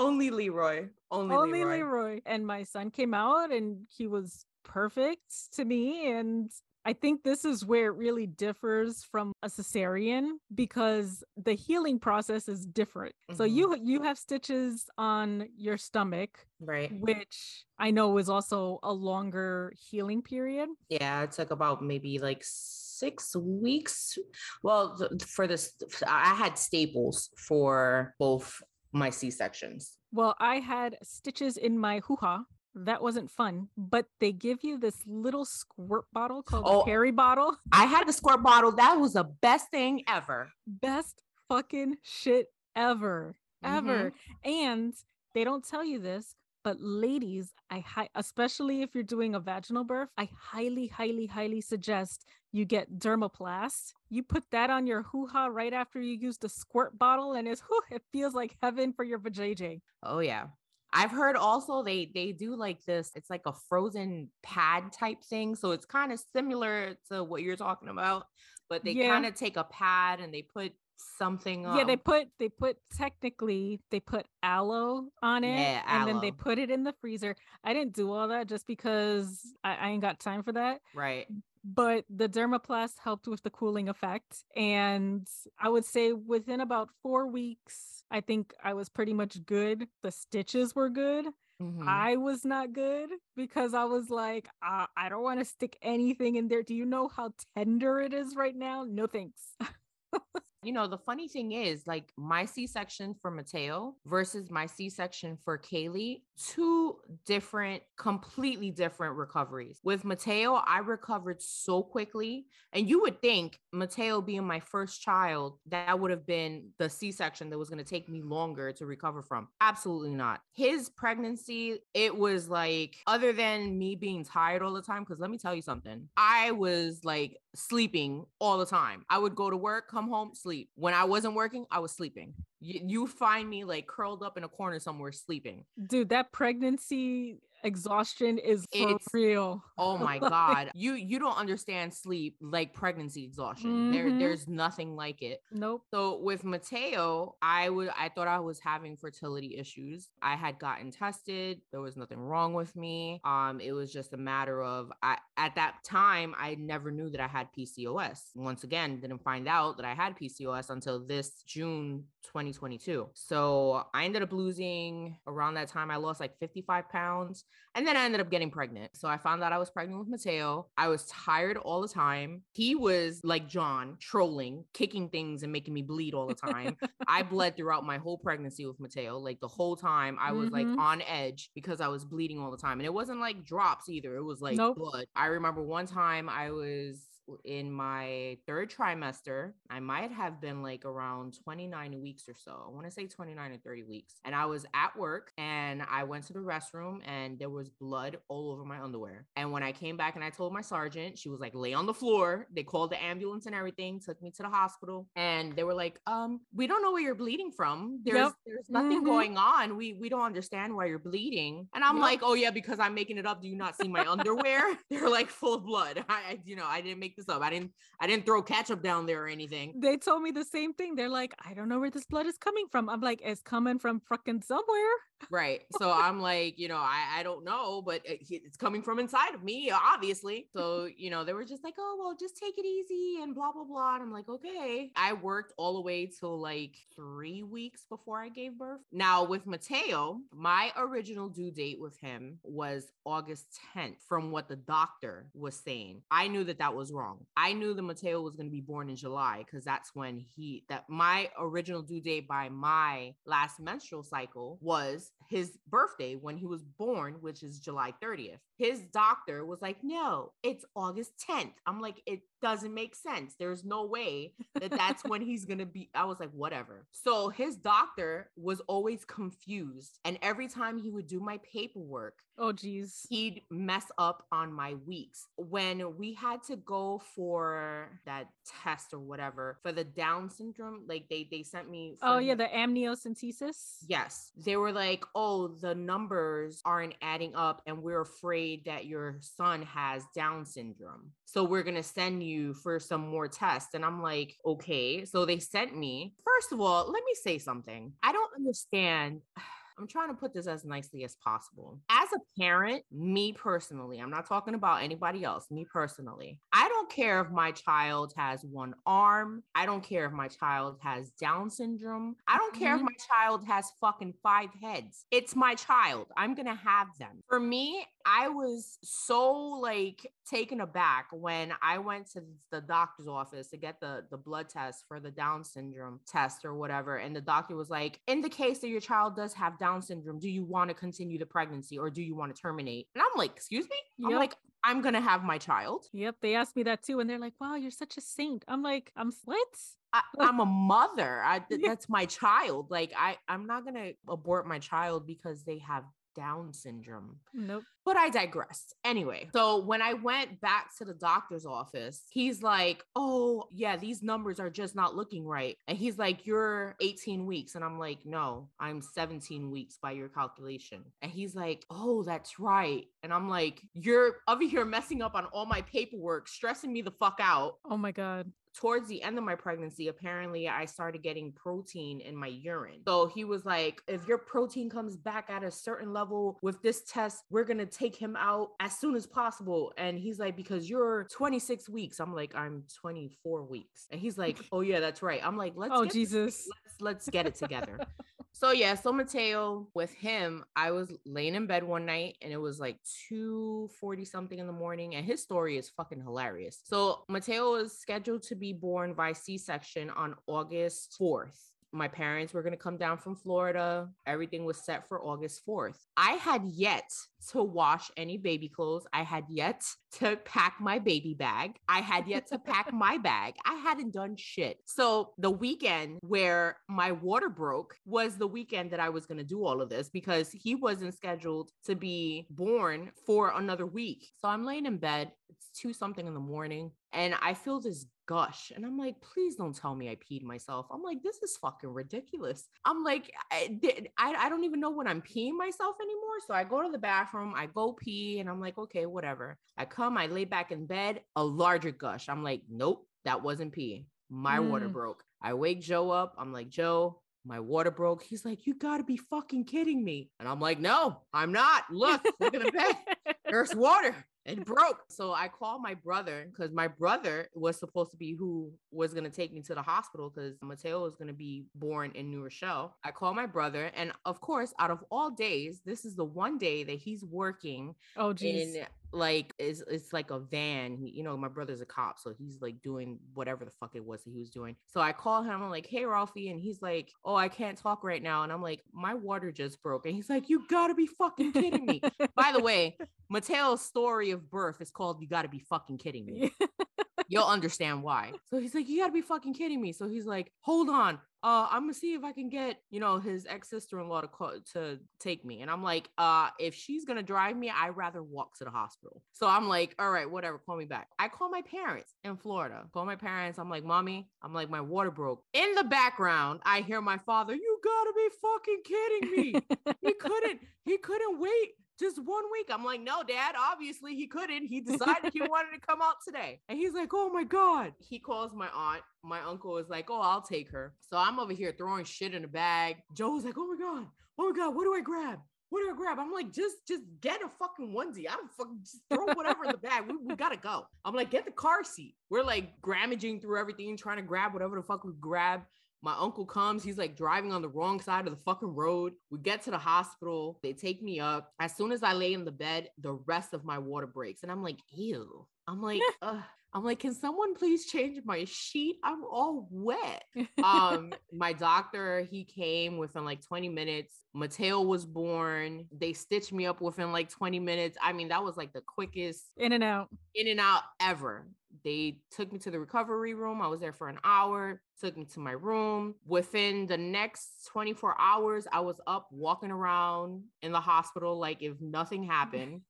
[0.00, 0.88] Only Leroy.
[1.10, 1.76] Only, Only Leroy.
[1.76, 2.20] Leroy.
[2.24, 6.10] And my son came out and he was perfect to me.
[6.10, 6.50] And
[6.84, 12.48] I think this is where it really differs from a cesarean because the healing process
[12.48, 13.14] is different.
[13.30, 13.36] Mm-hmm.
[13.36, 16.90] So you you have stitches on your stomach, right?
[16.98, 20.70] Which I know is also a longer healing period.
[20.88, 24.16] Yeah, it took about maybe like six weeks.
[24.62, 25.74] Well, for this,
[26.06, 29.98] I had staples for both my C sections.
[30.12, 32.44] Well, I had stitches in my hoo ha.
[32.74, 37.10] That wasn't fun, but they give you this little squirt bottle called oh, a peri
[37.10, 37.56] bottle.
[37.72, 38.70] I had the squirt bottle.
[38.70, 40.52] That was the best thing ever.
[40.68, 44.12] Best fucking shit ever, ever.
[44.44, 44.50] Mm-hmm.
[44.50, 44.94] And
[45.34, 49.84] they don't tell you this, but ladies, I hi- especially if you're doing a vaginal
[49.84, 53.92] birth, I highly, highly, highly suggest you get dermoplast.
[54.08, 57.46] You put that on your hoo ha right after you use the squirt bottle, and
[57.46, 59.80] it's whew, it feels like heaven for your vajayjay.
[60.02, 60.46] Oh yeah.
[60.92, 63.12] I've heard also they they do like this.
[63.14, 67.56] It's like a frozen pad type thing, so it's kind of similar to what you're
[67.56, 68.26] talking about.
[68.68, 69.08] But they yeah.
[69.08, 70.72] kind of take a pad and they put
[71.18, 71.78] something on.
[71.78, 76.20] yeah they um put they put technically they put aloe on it yeah, and then
[76.20, 77.34] they put it in the freezer
[77.64, 81.26] i didn't do all that just because I, I ain't got time for that right
[81.62, 87.26] but the dermoplast helped with the cooling effect and i would say within about four
[87.26, 91.26] weeks i think i was pretty much good the stitches were good
[91.60, 91.86] Mm-hmm.
[91.86, 96.36] I was not good because I was like, uh, I don't want to stick anything
[96.36, 96.62] in there.
[96.62, 98.86] Do you know how tender it is right now?
[98.88, 99.42] No thanks.
[100.62, 104.90] You know, the funny thing is, like my C section for Mateo versus my C
[104.90, 109.80] section for Kaylee, two different, completely different recoveries.
[109.82, 112.44] With Mateo, I recovered so quickly.
[112.74, 117.10] And you would think, Mateo being my first child, that would have been the C
[117.10, 119.48] section that was going to take me longer to recover from.
[119.62, 120.42] Absolutely not.
[120.52, 125.30] His pregnancy, it was like, other than me being tired all the time, because let
[125.30, 129.04] me tell you something, I was like sleeping all the time.
[129.08, 130.70] I would go to work, come home, sleep.
[130.76, 132.34] When I wasn't working, I was sleeping.
[132.60, 135.64] You, you find me like curled up in a corner somewhere sleeping.
[135.88, 139.62] Dude, that pregnancy exhaustion is it's, real.
[139.78, 140.70] Oh my god.
[140.74, 143.70] you you don't understand sleep like pregnancy exhaustion.
[143.70, 143.92] Mm-hmm.
[143.92, 145.42] There there's nothing like it.
[145.52, 145.82] Nope.
[145.92, 150.08] So with Mateo, I would I thought I was having fertility issues.
[150.22, 151.60] I had gotten tested.
[151.72, 153.20] There was nothing wrong with me.
[153.24, 157.20] Um it was just a matter of I at that time I never knew that
[157.20, 158.30] I had PCOS.
[158.34, 163.08] Once again, didn't find out that I had PCOS until this June 2022.
[163.14, 167.44] So I ended up losing around that time I lost like 55 pounds.
[167.74, 168.96] And then I ended up getting pregnant.
[168.96, 170.66] So I found out I was pregnant with Mateo.
[170.76, 172.42] I was tired all the time.
[172.52, 176.76] He was like John, trolling, kicking things and making me bleed all the time.
[177.08, 179.18] I bled throughout my whole pregnancy with Mateo.
[179.18, 180.74] Like the whole time I was mm-hmm.
[180.74, 182.80] like on edge because I was bleeding all the time.
[182.80, 184.16] And it wasn't like drops either.
[184.16, 184.76] It was like nope.
[184.76, 185.06] blood.
[185.14, 187.06] I remember one time I was
[187.44, 189.52] in my third trimester.
[189.68, 192.64] I might have been like around 29 weeks or so.
[192.66, 194.14] I want to say 29 or 30 weeks.
[194.24, 198.18] And I was at work and I went to the restroom and there was blood
[198.28, 199.26] all over my underwear.
[199.36, 201.86] And when I came back and I told my sergeant, she was like, lay on
[201.86, 202.46] the floor.
[202.54, 205.08] They called the ambulance and everything, took me to the hospital.
[205.16, 208.00] And they were like, um, we don't know where you're bleeding from.
[208.04, 208.32] There's yep.
[208.46, 209.06] there's nothing mm-hmm.
[209.06, 209.76] going on.
[209.76, 211.68] We we don't understand why you're bleeding.
[211.74, 212.02] And I'm yep.
[212.02, 213.42] like, oh yeah, because I'm making it up.
[213.42, 214.76] Do you not see my underwear?
[214.90, 216.04] They're like full of blood.
[216.08, 217.42] I, I you know, I didn't make this up.
[217.42, 219.74] I didn't I didn't throw ketchup down there or anything.
[219.76, 220.94] They told me the same thing.
[220.94, 222.88] They're like, I don't know where this blood is coming from.
[222.88, 224.94] I'm like, it's coming from fucking somewhere.
[225.28, 225.62] Right.
[225.78, 228.98] So I'm like, you know, I, I don't know, but uh, it, it's coming from
[228.98, 230.46] inside of me, obviously.
[230.56, 233.52] So, you know, they were just like, oh, well, just take it easy and blah,
[233.52, 233.94] blah, blah.
[233.94, 234.90] And I'm like, okay.
[234.96, 238.80] I worked all the way till like three weeks before I gave birth.
[238.92, 244.56] Now, with Mateo, my original due date with him was August 10th, from what the
[244.56, 246.02] doctor was saying.
[246.10, 247.09] I knew that that was wrong.
[247.36, 250.64] I knew that Mateo was going to be born in July because that's when he,
[250.68, 256.44] that my original due date by my last menstrual cycle was his birthday when he
[256.44, 258.40] was born, which is July 30th.
[258.58, 261.52] His doctor was like, no, it's August 10th.
[261.66, 263.34] I'm like, it doesn't make sense.
[263.38, 265.88] There's no way that that's when he's going to be.
[265.94, 266.86] I was like, whatever.
[266.90, 269.98] So his doctor was always confused.
[270.04, 274.74] And every time he would do my paperwork, oh, geez, he'd mess up on my
[274.86, 275.26] weeks.
[275.36, 278.28] When we had to go for that
[278.64, 281.96] test or whatever for the Down syndrome, like they, they sent me.
[282.02, 283.84] Oh, yeah, the amniocentesis.
[283.86, 284.32] Yes.
[284.36, 287.60] They were like, oh, Oh, the numbers aren't adding up.
[287.66, 291.10] And we're afraid that your son has Down syndrome.
[291.26, 293.74] So we're going to send you for some more tests.
[293.74, 295.04] And I'm like, okay.
[295.04, 296.14] So they sent me.
[296.24, 297.92] First of all, let me say something.
[298.02, 299.20] I don't understand.
[299.78, 301.80] I'm trying to put this as nicely as possible.
[301.90, 306.96] As a parent, me personally, I'm not talking about anybody else, me personally, I don't
[306.96, 309.42] care if my child has one arm.
[309.54, 312.16] I don't care if my child has Down syndrome.
[312.26, 312.86] I don't care mm-hmm.
[312.86, 315.04] if my child has fucking five heads.
[315.10, 316.08] It's my child.
[316.16, 317.22] I'm going to have them.
[317.28, 323.48] For me, I was so like taken aback when I went to the doctor's office
[323.50, 326.96] to get the, the blood test for the Down syndrome test or whatever.
[326.96, 330.18] And the doctor was like, in the case that your child does have Down syndrome,
[330.18, 332.88] do you want to continue the pregnancy or do you want to terminate?
[332.94, 333.76] And I'm like, excuse me?
[333.98, 334.10] Yep.
[334.10, 335.86] I'm like, I'm going to have my child.
[335.92, 336.16] Yep.
[336.20, 337.00] They asked me that too.
[337.00, 338.44] And they're like, wow, you're such a saint.
[338.46, 339.48] I'm like, I'm what?
[339.92, 341.22] I, am a mother.
[341.22, 342.70] I, th- that's my child.
[342.70, 347.18] Like I, I'm not gonna abort my child because they have Down syndrome.
[347.34, 347.64] Nope.
[347.84, 348.72] But I digress.
[348.84, 354.02] Anyway, so when I went back to the doctor's office, he's like, Oh, yeah, these
[354.02, 355.56] numbers are just not looking right.
[355.66, 357.54] And he's like, You're 18 weeks.
[357.54, 360.84] And I'm like, No, I'm 17 weeks by your calculation.
[361.02, 362.84] And he's like, Oh, that's right.
[363.02, 366.92] And I'm like, You're over here messing up on all my paperwork, stressing me the
[366.92, 367.54] fuck out.
[367.68, 372.16] Oh my God towards the end of my pregnancy, apparently I started getting protein in
[372.16, 372.82] my urine.
[372.86, 376.82] So he was like, if your protein comes back at a certain level with this
[376.82, 379.72] test, we're going to take him out as soon as possible.
[379.76, 382.00] And he's like, because you're 26 weeks.
[382.00, 383.86] I'm like, I'm 24 weeks.
[383.90, 385.20] And he's like, oh, yeah, that's right.
[385.24, 386.48] I'm like, let's, oh, Jesus.
[386.48, 387.78] Let's, let's get it together.
[388.32, 392.38] So yeah, so Mateo with him, I was laying in bed one night and it
[392.38, 392.78] was like
[393.10, 396.60] 2:40 something in the morning and his story is fucking hilarious.
[396.64, 402.42] So Mateo is scheduled to be born by C-section on August 4th my parents were
[402.42, 403.88] going to come down from Florida.
[404.06, 405.76] Everything was set for August 4th.
[405.96, 406.90] I had yet
[407.30, 408.86] to wash any baby clothes.
[408.92, 409.64] I had yet
[409.98, 411.58] to pack my baby bag.
[411.68, 413.34] I had yet to pack my bag.
[413.44, 414.58] I hadn't done shit.
[414.64, 419.24] So the weekend where my water broke was the weekend that I was going to
[419.24, 424.08] do all of this because he wasn't scheduled to be born for another week.
[424.18, 425.12] So I'm laying in bed.
[425.28, 428.50] It's two something in the morning and I feel this gush.
[428.54, 430.66] And I'm like, please don't tell me I peed myself.
[430.72, 432.48] I'm like, this is fucking ridiculous.
[432.64, 433.56] I'm like, I,
[433.96, 436.18] I, I don't even know when I'm peeing myself anymore.
[436.26, 439.38] So I go to the bathroom, I go pee, and I'm like, okay, whatever.
[439.56, 442.08] I come, I lay back in bed, a larger gush.
[442.08, 443.86] I'm like, nope, that wasn't pee.
[444.10, 444.48] My mm.
[444.48, 445.04] water broke.
[445.22, 446.16] I wake Joe up.
[446.18, 448.02] I'm like, Joe, my water broke.
[448.02, 450.10] He's like, You gotta be fucking kidding me.
[450.18, 451.64] And I'm like, No, I'm not.
[451.70, 453.14] Look, look at the bed.
[453.24, 454.82] There's water it broke.
[454.88, 459.04] So I called my brother because my brother was supposed to be who was going
[459.04, 462.22] to take me to the hospital because Mateo was going to be born in New
[462.22, 462.76] Rochelle.
[462.84, 463.70] I called my brother.
[463.74, 467.74] And of course, out of all days, this is the one day that he's working
[467.96, 468.54] oh, geez.
[468.54, 470.76] in like it's it's like a van.
[470.76, 473.84] He, you know, my brother's a cop, so he's like doing whatever the fuck it
[473.84, 474.56] was that he was doing.
[474.66, 475.42] So I call him.
[475.42, 478.42] I'm like, "Hey, Ralphie," and he's like, "Oh, I can't talk right now." And I'm
[478.42, 481.80] like, "My water just broke," and he's like, "You gotta be fucking kidding me!"
[482.16, 482.76] By the way,
[483.10, 486.32] Mateo's story of birth is called "You Gotta Be Fucking Kidding Me."
[487.10, 488.12] You'll understand why.
[488.30, 489.72] So he's like, You gotta be fucking kidding me.
[489.72, 491.00] So he's like, Hold on.
[491.22, 494.78] Uh, I'm gonna see if I can get, you know, his ex-sister-in-law to call to
[495.00, 495.42] take me.
[495.42, 499.02] And I'm like, uh, if she's gonna drive me, I'd rather walk to the hospital.
[499.12, 500.88] So I'm like, all right, whatever, call me back.
[500.98, 502.64] I call my parents in Florida.
[502.72, 503.38] Call my parents.
[503.38, 505.22] I'm like, mommy, I'm like, my water broke.
[505.34, 509.74] In the background, I hear my father, you gotta be fucking kidding me.
[509.82, 512.48] he couldn't, he couldn't wait just one week.
[512.50, 514.46] I'm like, no, dad, obviously he couldn't.
[514.46, 516.40] He decided he wanted to come out today.
[516.48, 517.72] And he's like, oh my God.
[517.78, 518.82] He calls my aunt.
[519.02, 520.74] My uncle is like, oh, I'll take her.
[520.80, 522.76] So I'm over here throwing shit in a bag.
[522.96, 523.86] Joe's like, oh my God,
[524.18, 525.18] oh my God, what do I grab?
[525.48, 525.98] What do I grab?
[525.98, 528.08] I'm like, just just get a fucking onesie.
[528.08, 529.82] I don't fucking just throw whatever in the bag.
[529.88, 530.64] We, we gotta go.
[530.84, 531.96] I'm like, get the car seat.
[532.08, 535.40] We're like grammaging through everything, trying to grab whatever the fuck we grab.
[535.82, 538.92] My uncle comes, he's like driving on the wrong side of the fucking road.
[539.10, 541.32] We get to the hospital, they take me up.
[541.40, 544.22] As soon as I lay in the bed, the rest of my water breaks.
[544.22, 545.26] And I'm like, ew.
[545.48, 546.22] I'm like, Ugh.
[546.52, 548.76] I'm like, can someone please change my sheet?
[548.82, 550.04] I'm all wet.
[550.44, 553.94] um, my doctor, he came within like 20 minutes.
[554.14, 555.66] Mateo was born.
[555.70, 557.78] They stitched me up within like 20 minutes.
[557.80, 561.26] I mean, that was like the quickest in and out, in and out ever.
[561.64, 563.42] They took me to the recovery room.
[563.42, 565.94] I was there for an hour, took me to my room.
[566.06, 571.60] Within the next 24 hours, I was up walking around in the hospital like if
[571.60, 572.62] nothing happened.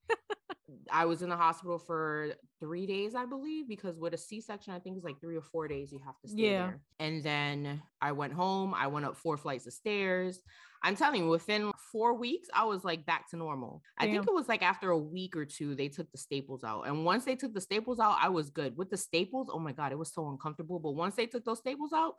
[0.91, 4.73] I was in the hospital for three days, I believe, because with a C section,
[4.73, 6.59] I think it's like three or four days you have to stay yeah.
[6.59, 6.81] there.
[7.01, 8.75] And then I went home.
[8.75, 10.41] I went up four flights of stairs.
[10.83, 13.83] I'm telling you, within four weeks, I was like back to normal.
[13.99, 14.09] Damn.
[14.09, 16.87] I think it was like after a week or two, they took the staples out.
[16.87, 18.77] And once they took the staples out, I was good.
[18.77, 20.79] With the staples, oh my God, it was so uncomfortable.
[20.79, 22.15] But once they took those staples out,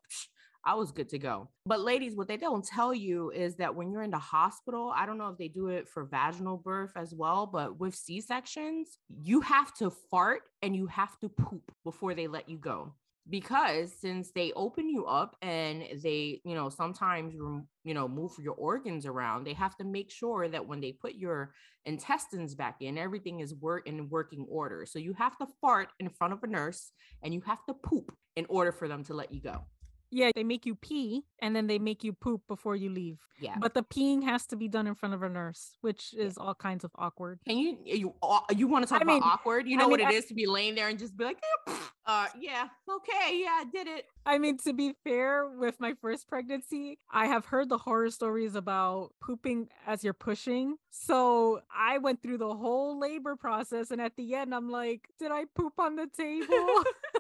[0.64, 1.50] I was good to go.
[1.66, 5.06] But ladies, what they don't tell you is that when you're in the hospital, I
[5.06, 9.42] don't know if they do it for vaginal birth as well, but with C-sections, you
[9.42, 12.94] have to fart and you have to poop before they let you go.
[13.30, 18.56] Because since they open you up and they you know sometimes you know move your
[18.56, 21.54] organs around they have to make sure that when they put your
[21.86, 24.88] intestines back in everything is work in working order.
[24.88, 28.12] So you have to fart in front of a nurse and you have to poop
[28.36, 29.66] in order for them to let you go
[30.12, 33.18] yeah, they make you pee and then they make you poop before you leave.
[33.40, 33.56] Yeah.
[33.58, 36.44] But the peeing has to be done in front of a nurse, which is yeah.
[36.44, 37.40] all kinds of awkward.
[37.48, 38.14] Can you you
[38.56, 39.68] you want to talk I about mean, awkward?
[39.68, 41.24] You know I mean, what it I, is to be laying there and just be
[41.24, 41.74] like, eh,
[42.06, 46.28] uh yeah okay yeah i did it i mean to be fair with my first
[46.28, 52.22] pregnancy i have heard the horror stories about pooping as you're pushing so i went
[52.24, 55.96] through the whole labor process and at the end i'm like did i poop on
[55.96, 56.84] the table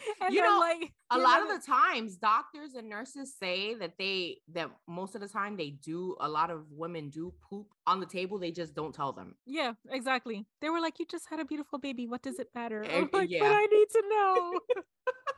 [0.20, 3.94] and you know, like a lot know, of the times doctors and nurses say that
[3.98, 8.00] they that most of the time they do a lot of women do poop on
[8.00, 9.34] the table they just don't tell them.
[9.46, 10.46] Yeah exactly.
[10.60, 12.06] They were like you just had a beautiful baby.
[12.06, 12.84] What does it matter?
[12.84, 13.40] I'm like, yeah.
[13.40, 14.60] but i need to know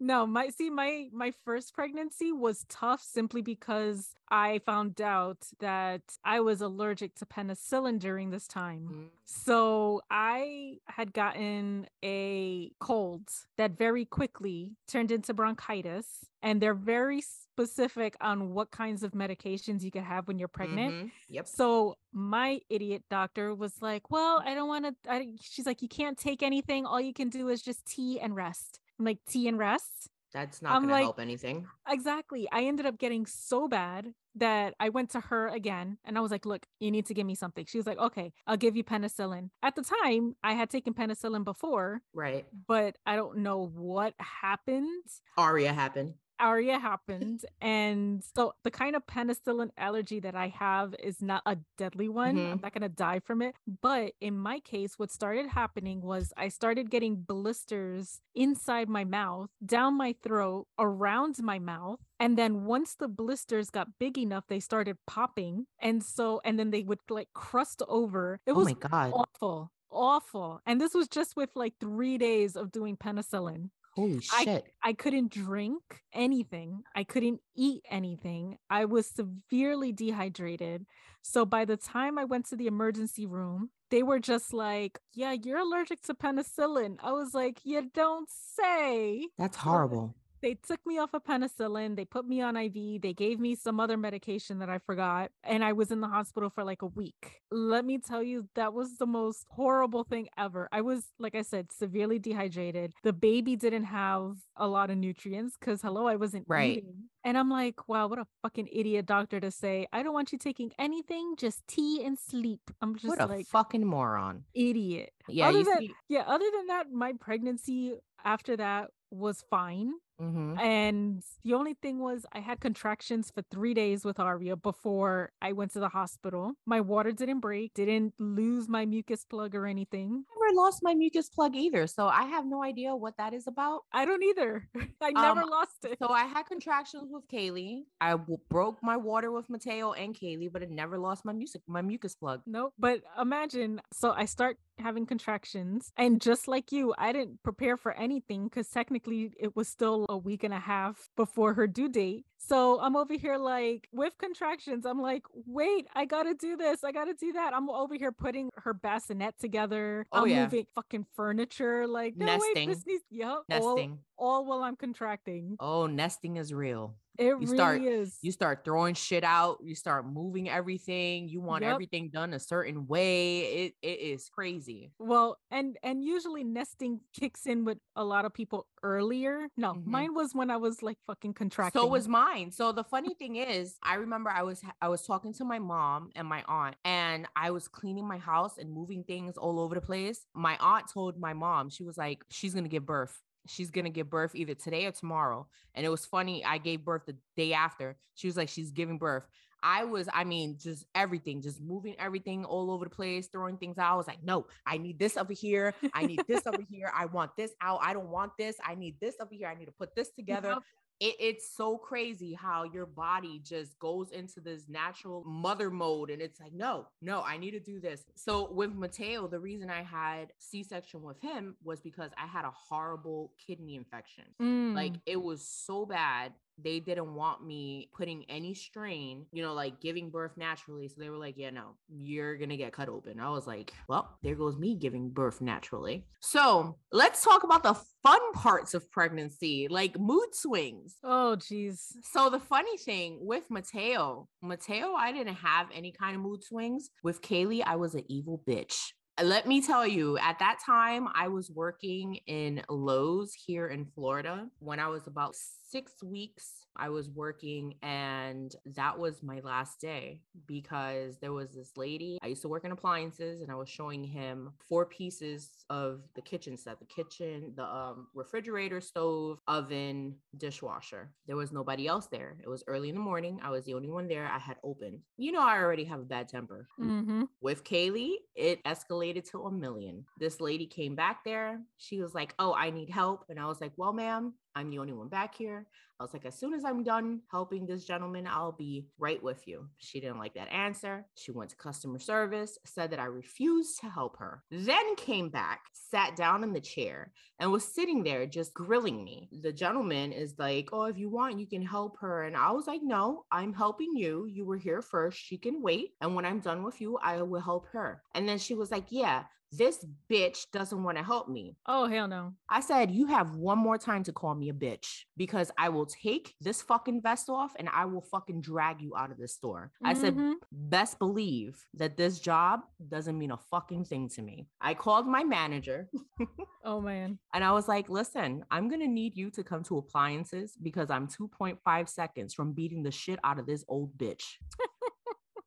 [0.00, 6.02] no my see my my first pregnancy was tough simply because i found out that
[6.24, 9.06] i was allergic to penicillin during this time mm.
[9.24, 17.22] so i had gotten a cold that very quickly turned into bronchitis and they're very
[17.22, 20.94] specific on what kinds of medications you can have when you're pregnant.
[20.94, 21.06] Mm-hmm.
[21.30, 21.48] Yep.
[21.48, 26.18] So my idiot doctor was like, "Well, I don't want to." She's like, "You can't
[26.18, 26.84] take anything.
[26.84, 30.60] All you can do is just tea and rest." I'm like, "Tea and rest." That's
[30.60, 31.68] not going like, to help anything.
[31.88, 32.48] Exactly.
[32.50, 36.32] I ended up getting so bad that I went to her again and I was
[36.32, 37.64] like, look, you need to give me something.
[37.66, 39.50] She was like, okay, I'll give you penicillin.
[39.62, 42.02] At the time, I had taken penicillin before.
[42.12, 42.46] Right.
[42.66, 45.04] But I don't know what happened.
[45.38, 46.14] Aria happened.
[46.38, 47.44] ARIA happened.
[47.60, 52.36] And so the kind of penicillin allergy that I have is not a deadly one.
[52.36, 52.52] Mm-hmm.
[52.52, 53.54] I'm not going to die from it.
[53.80, 59.50] But in my case, what started happening was I started getting blisters inside my mouth,
[59.64, 62.00] down my throat, around my mouth.
[62.20, 65.66] And then once the blisters got big enough, they started popping.
[65.80, 68.40] And so, and then they would like crust over.
[68.46, 69.12] It was oh my God.
[69.14, 70.60] awful awful.
[70.66, 73.70] And this was just with like three days of doing penicillin.
[73.96, 74.64] Holy shit.
[74.82, 76.82] I, I couldn't drink anything.
[76.94, 78.58] I couldn't eat anything.
[78.68, 80.86] I was severely dehydrated.
[81.22, 85.32] So by the time I went to the emergency room, they were just like, Yeah,
[85.32, 86.96] you're allergic to penicillin.
[87.02, 89.28] I was like, You don't say.
[89.38, 93.40] That's horrible they took me off of penicillin, they put me on IV, they gave
[93.40, 96.82] me some other medication that I forgot, and I was in the hospital for like
[96.82, 97.40] a week.
[97.50, 100.68] Let me tell you, that was the most horrible thing ever.
[100.70, 102.92] I was, like I said, severely dehydrated.
[103.02, 106.76] The baby didn't have a lot of nutrients because, hello, I wasn't right.
[106.76, 107.04] eating.
[107.24, 110.36] And I'm like, wow, what a fucking idiot doctor to say, I don't want you
[110.36, 112.60] taking anything, just tea and sleep.
[112.82, 114.44] I'm just what a like fucking moron.
[114.54, 115.14] Idiot.
[115.26, 115.48] Yeah.
[115.48, 117.94] Other than, see- yeah, other than that, my pregnancy
[118.26, 119.92] after that was fine.
[120.20, 120.58] Mm-hmm.
[120.58, 125.52] And the only thing was, I had contractions for three days with Aria before I
[125.52, 126.52] went to the hospital.
[126.66, 130.24] My water didn't break, didn't lose my mucus plug or anything.
[130.54, 131.86] I lost my mucus plug either.
[131.86, 133.82] So I have no idea what that is about.
[133.92, 134.68] I don't either.
[135.00, 135.98] I never um, lost it.
[136.00, 137.82] So I had contractions with Kaylee.
[138.00, 141.62] I w- broke my water with Mateo and Kaylee, but it never lost my music,
[141.66, 142.42] my mucus plug.
[142.46, 142.72] Nope.
[142.78, 147.92] But imagine, so I start having contractions, and just like you, I didn't prepare for
[147.92, 152.24] anything because technically it was still a week and a half before her due date.
[152.46, 154.84] So I'm over here like with contractions.
[154.84, 156.84] I'm like, wait, I gotta do this.
[156.84, 157.54] I gotta do that.
[157.54, 160.06] I'm over here putting her bassinet together.
[160.12, 160.44] Oh, I'm yeah.
[160.44, 161.86] moving fucking furniture.
[161.86, 162.68] Like no, nesting.
[162.68, 163.38] Wait, this needs yep.
[163.48, 163.92] Nesting.
[163.92, 165.56] All, all while I'm contracting.
[165.60, 166.96] Oh, nesting is real.
[167.16, 168.18] It you really start, is.
[168.22, 169.58] You start throwing shit out.
[169.62, 171.28] You start moving everything.
[171.28, 171.72] You want yep.
[171.72, 173.40] everything done a certain way.
[173.40, 174.90] It it is crazy.
[174.98, 179.46] Well, and and usually nesting kicks in with a lot of people earlier.
[179.56, 179.90] No, mm-hmm.
[179.90, 181.80] mine was when I was like fucking contracting.
[181.80, 182.50] So was mine.
[182.50, 186.10] So the funny thing is, I remember I was I was talking to my mom
[186.16, 189.80] and my aunt, and I was cleaning my house and moving things all over the
[189.80, 190.26] place.
[190.34, 194.10] My aunt told my mom, she was like, she's gonna give birth she's gonna give
[194.10, 195.46] birth either today or tomorrow.
[195.74, 197.96] And it was funny, I gave birth the day after.
[198.14, 199.24] She was like, she's giving birth.
[199.66, 203.78] I was, I mean, just everything, just moving everything all over the place, throwing things
[203.78, 203.94] out.
[203.94, 205.74] I was like, no, I need this over here.
[205.94, 206.92] I need this over here.
[206.94, 207.80] I want this out.
[207.82, 208.56] I don't want this.
[208.62, 209.48] I need this over here.
[209.48, 210.56] I need to put this together.
[211.00, 216.22] It, it's so crazy how your body just goes into this natural mother mode and
[216.22, 219.82] it's like no no i need to do this so with mateo the reason i
[219.82, 224.74] had c-section with him was because i had a horrible kidney infection mm.
[224.74, 229.80] like it was so bad they didn't want me putting any strain, you know, like
[229.80, 230.88] giving birth naturally.
[230.88, 233.20] So they were like, yeah, no, you're going to get cut open.
[233.20, 236.06] I was like, well, there goes me giving birth naturally.
[236.20, 240.96] So let's talk about the fun parts of pregnancy, like mood swings.
[241.02, 241.96] Oh, geez.
[242.12, 246.90] So the funny thing with Mateo, Mateo, I didn't have any kind of mood swings.
[247.02, 251.28] With Kaylee, I was an evil bitch let me tell you, at that time, I
[251.28, 257.08] was working in Lowe's here in Florida when I was about six weeks I was
[257.10, 262.18] working and that was my last day because there was this lady.
[262.22, 266.22] I used to work in appliances and I was showing him four pieces of the
[266.22, 271.12] kitchen set the kitchen, the um, refrigerator, stove, oven, dishwasher.
[271.26, 272.36] There was nobody else there.
[272.42, 273.40] It was early in the morning.
[273.42, 274.26] I was the only one there.
[274.26, 275.00] I had opened.
[275.16, 276.68] You know, I already have a bad temper.
[276.80, 277.24] Mm-hmm.
[277.40, 280.04] With Kaylee, it escalated to a million.
[280.18, 281.60] This lady came back there.
[281.78, 283.24] She was like, Oh, I need help.
[283.28, 285.66] And I was like, Well, ma'am, I'm the only one back here.
[285.98, 289.46] I was like, as soon as I'm done helping this gentleman, I'll be right with
[289.46, 289.68] you.
[289.78, 291.06] She didn't like that answer.
[291.14, 295.60] She went to customer service, said that I refused to help her, then came back,
[295.72, 299.28] sat down in the chair, and was sitting there just grilling me.
[299.42, 302.24] The gentleman is like, Oh, if you want, you can help her.
[302.24, 304.26] And I was like, No, I'm helping you.
[304.26, 305.18] You were here first.
[305.18, 305.92] She can wait.
[306.00, 308.02] And when I'm done with you, I will help her.
[308.14, 309.24] And then she was like, Yeah,
[309.56, 311.56] this bitch doesn't want to help me.
[311.66, 312.34] Oh, hell no.
[312.48, 315.86] I said, You have one more time to call me a bitch because I will
[315.86, 319.72] take this fucking vest off and I will fucking drag you out of the store.
[319.76, 319.86] Mm-hmm.
[319.86, 320.32] I said, mm-hmm.
[320.52, 324.46] Best believe that this job doesn't mean a fucking thing to me.
[324.60, 325.88] I called my manager.
[326.64, 327.18] oh, man.
[327.32, 330.90] And I was like, Listen, I'm going to need you to come to appliances because
[330.90, 334.24] I'm 2.5 seconds from beating the shit out of this old bitch.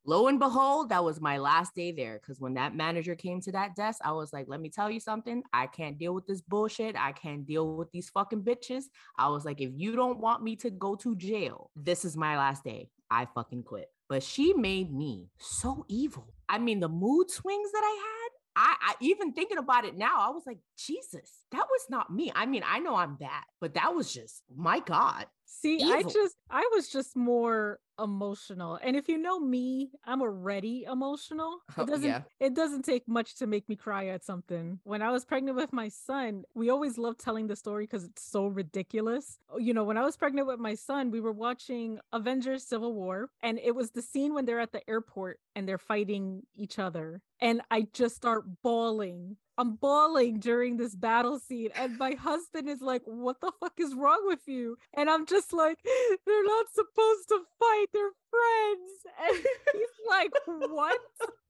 [0.08, 2.20] lo and behold, that was my last day there.
[2.20, 5.00] Because when that manager came to that desk, I was like, let me tell you
[5.00, 5.44] something.
[5.54, 6.96] I can't deal with this bullshit.
[6.98, 8.86] I can't deal with these fucking bitches.
[9.20, 12.38] I was like, if you don't want me to go to jail, this is my
[12.38, 12.90] last day.
[13.12, 13.92] I fucking quit.
[14.10, 16.34] But she made me so evil.
[16.48, 18.30] I mean, the mood swings that I had.
[18.60, 22.32] I, I, even thinking about it now, I was like, Jesus, that was not me.
[22.34, 25.28] I mean, I know I'm bad, but that was just my God.
[25.50, 25.94] See, Evil.
[25.94, 28.78] I just I was just more emotional.
[28.84, 31.60] And if you know me, I'm already emotional.
[31.70, 32.22] It oh, doesn't yeah.
[32.40, 34.80] it doesn't take much to make me cry at something.
[34.84, 38.30] When I was pregnant with my son, we always love telling the story because it's
[38.30, 39.40] so ridiculous.
[39.50, 42.94] Oh, you know, when I was pregnant with my son, we were watching Avengers Civil
[42.94, 46.78] War and it was the scene when they're at the airport and they're fighting each
[46.78, 47.22] other.
[47.40, 52.82] And I just start bawling I'm bawling during this battle scene, and my husband is
[52.82, 54.78] like, What the fuck is wrong with you?
[54.94, 55.80] And I'm just like,
[56.26, 58.92] They're not supposed to fight, they're friends.
[59.24, 59.38] And
[59.74, 61.00] he's like, What?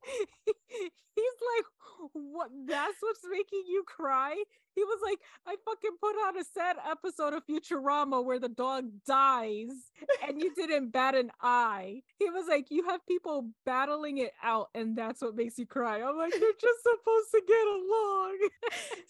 [0.45, 1.65] he's like,
[2.13, 2.49] What?
[2.67, 4.35] That's what's making you cry?
[4.75, 5.17] He was like,
[5.47, 9.71] I fucking put on a sad episode of Futurama where the dog dies
[10.23, 12.01] and you didn't bat an eye.
[12.19, 16.01] He was like, You have people battling it out, and that's what makes you cry.
[16.01, 18.37] I'm like, You're just supposed to get along.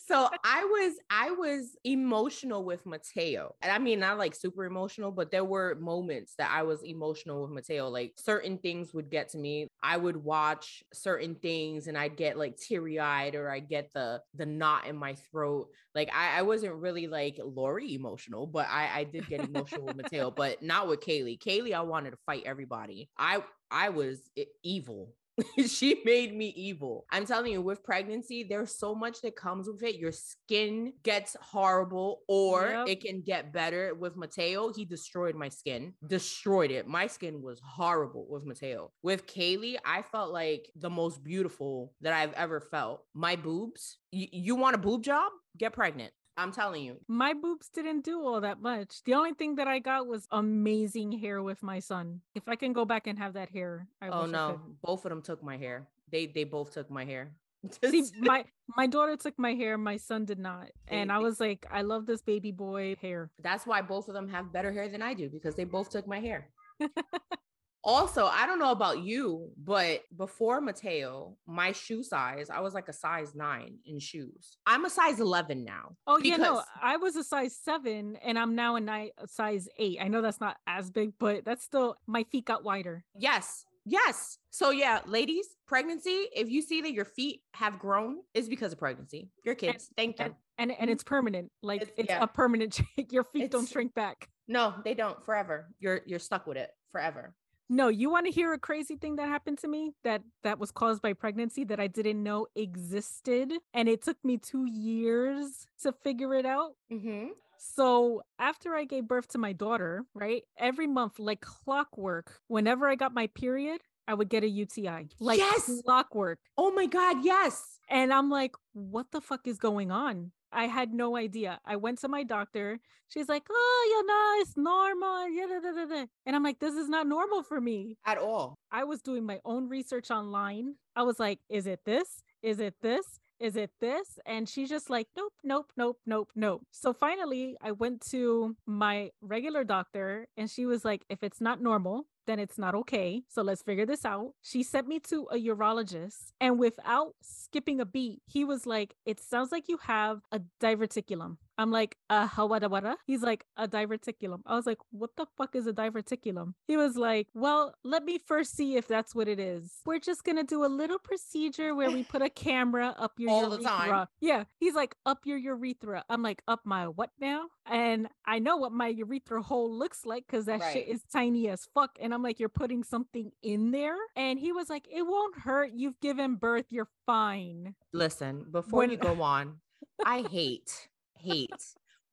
[0.08, 3.56] so I was I was emotional with Mateo.
[3.62, 7.42] And I mean, not like super emotional, but there were moments that I was emotional
[7.42, 7.88] with Mateo.
[7.88, 9.68] Oh, like certain things would get to me.
[9.84, 14.46] I would watch certain things and I'd get like teary-eyed or I'd get the the
[14.46, 19.04] knot in my throat like I, I wasn't really like Lori emotional, but I, I
[19.04, 21.40] did get emotional with Mateo, but not with Kaylee.
[21.40, 23.10] Kaylee, I wanted to fight everybody.
[23.18, 24.22] I I was
[24.64, 25.14] evil
[25.68, 27.06] she made me evil.
[27.12, 29.96] I'm telling you, with pregnancy, there's so much that comes with it.
[29.96, 32.88] Your skin gets horrible, or yep.
[32.88, 33.94] it can get better.
[33.94, 36.88] With Mateo, he destroyed my skin, destroyed it.
[36.88, 38.92] My skin was horrible with Mateo.
[39.04, 43.04] With Kaylee, I felt like the most beautiful that I've ever felt.
[43.14, 45.32] My boobs, y- you want a boob job?
[45.58, 46.14] Get pregnant.
[46.38, 46.98] I'm telling you.
[47.08, 49.04] My boobs didn't do all that much.
[49.06, 52.22] The only thing that I got was amazing hair with my son.
[52.36, 55.22] If I can go back and have that hair, I Oh no, both of them
[55.22, 55.88] took my hair.
[56.12, 57.32] They they both took my hair.
[57.84, 60.68] See, my my daughter took my hair, my son did not.
[60.88, 63.32] And I was like, I love this baby boy hair.
[63.42, 66.08] That's why both of them have better hair than I do because they both took
[66.08, 66.50] my hair.
[67.84, 72.90] Also, I don't know about you, but before Mateo, my shoe size, I was like
[72.90, 74.58] a size nine in shoes.
[74.66, 75.96] I'm a size 11 now.
[76.06, 80.00] Oh, yeah, no, I was a size seven and I'm now a, a size eight.
[80.02, 83.04] I know that's not as big, but that's still, my feet got wider.
[83.16, 83.64] Yes.
[83.86, 84.38] Yes.
[84.50, 88.80] So yeah, ladies, pregnancy, if you see that your feet have grown, it's because of
[88.80, 89.30] pregnancy.
[89.46, 89.88] Your kids.
[89.88, 90.36] And, thank you.
[90.58, 91.52] And, and, it's permanent.
[91.62, 92.22] Like it's, it's yeah.
[92.22, 93.14] a permanent shake.
[93.14, 94.28] your feet it's, don't shrink back.
[94.48, 95.70] No, they don't forever.
[95.80, 97.34] You're you're stuck with it forever.
[97.70, 100.72] No, you want to hear a crazy thing that happened to me that that was
[100.72, 105.92] caused by pregnancy that I didn't know existed, and it took me two years to
[105.92, 106.74] figure it out.
[106.92, 107.28] Mm-hmm.
[107.60, 112.96] So after I gave birth to my daughter, right, every month, like clockwork, whenever I
[112.96, 115.10] got my period, I would get a UTI.
[115.20, 115.82] Like yes!
[115.84, 116.40] clockwork.
[116.58, 117.80] Oh my God, yes.
[117.90, 120.32] And I'm like, what the fuck is going on?
[120.52, 121.60] I had no idea.
[121.66, 122.80] I went to my doctor.
[123.08, 127.44] She's like, "Oh, you know, it's normal." Yeah, and I'm like, "This is not normal
[127.44, 130.76] for me at all." I was doing my own research online.
[130.96, 132.24] I was like, "Is it this?
[132.42, 134.18] Is it this?" Is it this?
[134.26, 136.64] And she's just like, nope, nope, nope, nope, nope.
[136.72, 141.62] So finally, I went to my regular doctor and she was like, if it's not
[141.62, 143.24] normal, then it's not okay.
[143.28, 144.34] So let's figure this out.
[144.44, 149.20] She sent me to a urologist, and without skipping a beat, he was like, It
[149.20, 151.38] sounds like you have a diverticulum.
[151.58, 152.98] I'm like, uh, wada wada.
[153.06, 154.42] He's like, a diverticulum.
[154.46, 156.54] I was like, what the fuck is a diverticulum?
[156.68, 159.72] He was like, well, let me first see if that's what it is.
[159.86, 163.42] We're just gonna do a little procedure where we put a camera up your All
[163.44, 163.58] urethra.
[163.58, 164.08] the time.
[164.20, 164.44] Yeah.
[164.60, 166.04] He's like, up your urethra.
[166.10, 167.46] I'm like, up my what now?
[167.66, 171.68] And I know what my urethra hole looks like because that shit is tiny as
[171.74, 171.98] fuck.
[172.00, 173.98] And I'm like, you're putting something in there.
[174.16, 175.72] And he was like, it won't hurt.
[175.74, 176.66] You've given birth.
[176.70, 177.76] You're fine.
[177.94, 179.58] Listen, before When- you go on,
[180.06, 180.88] I hate,
[181.32, 181.52] hate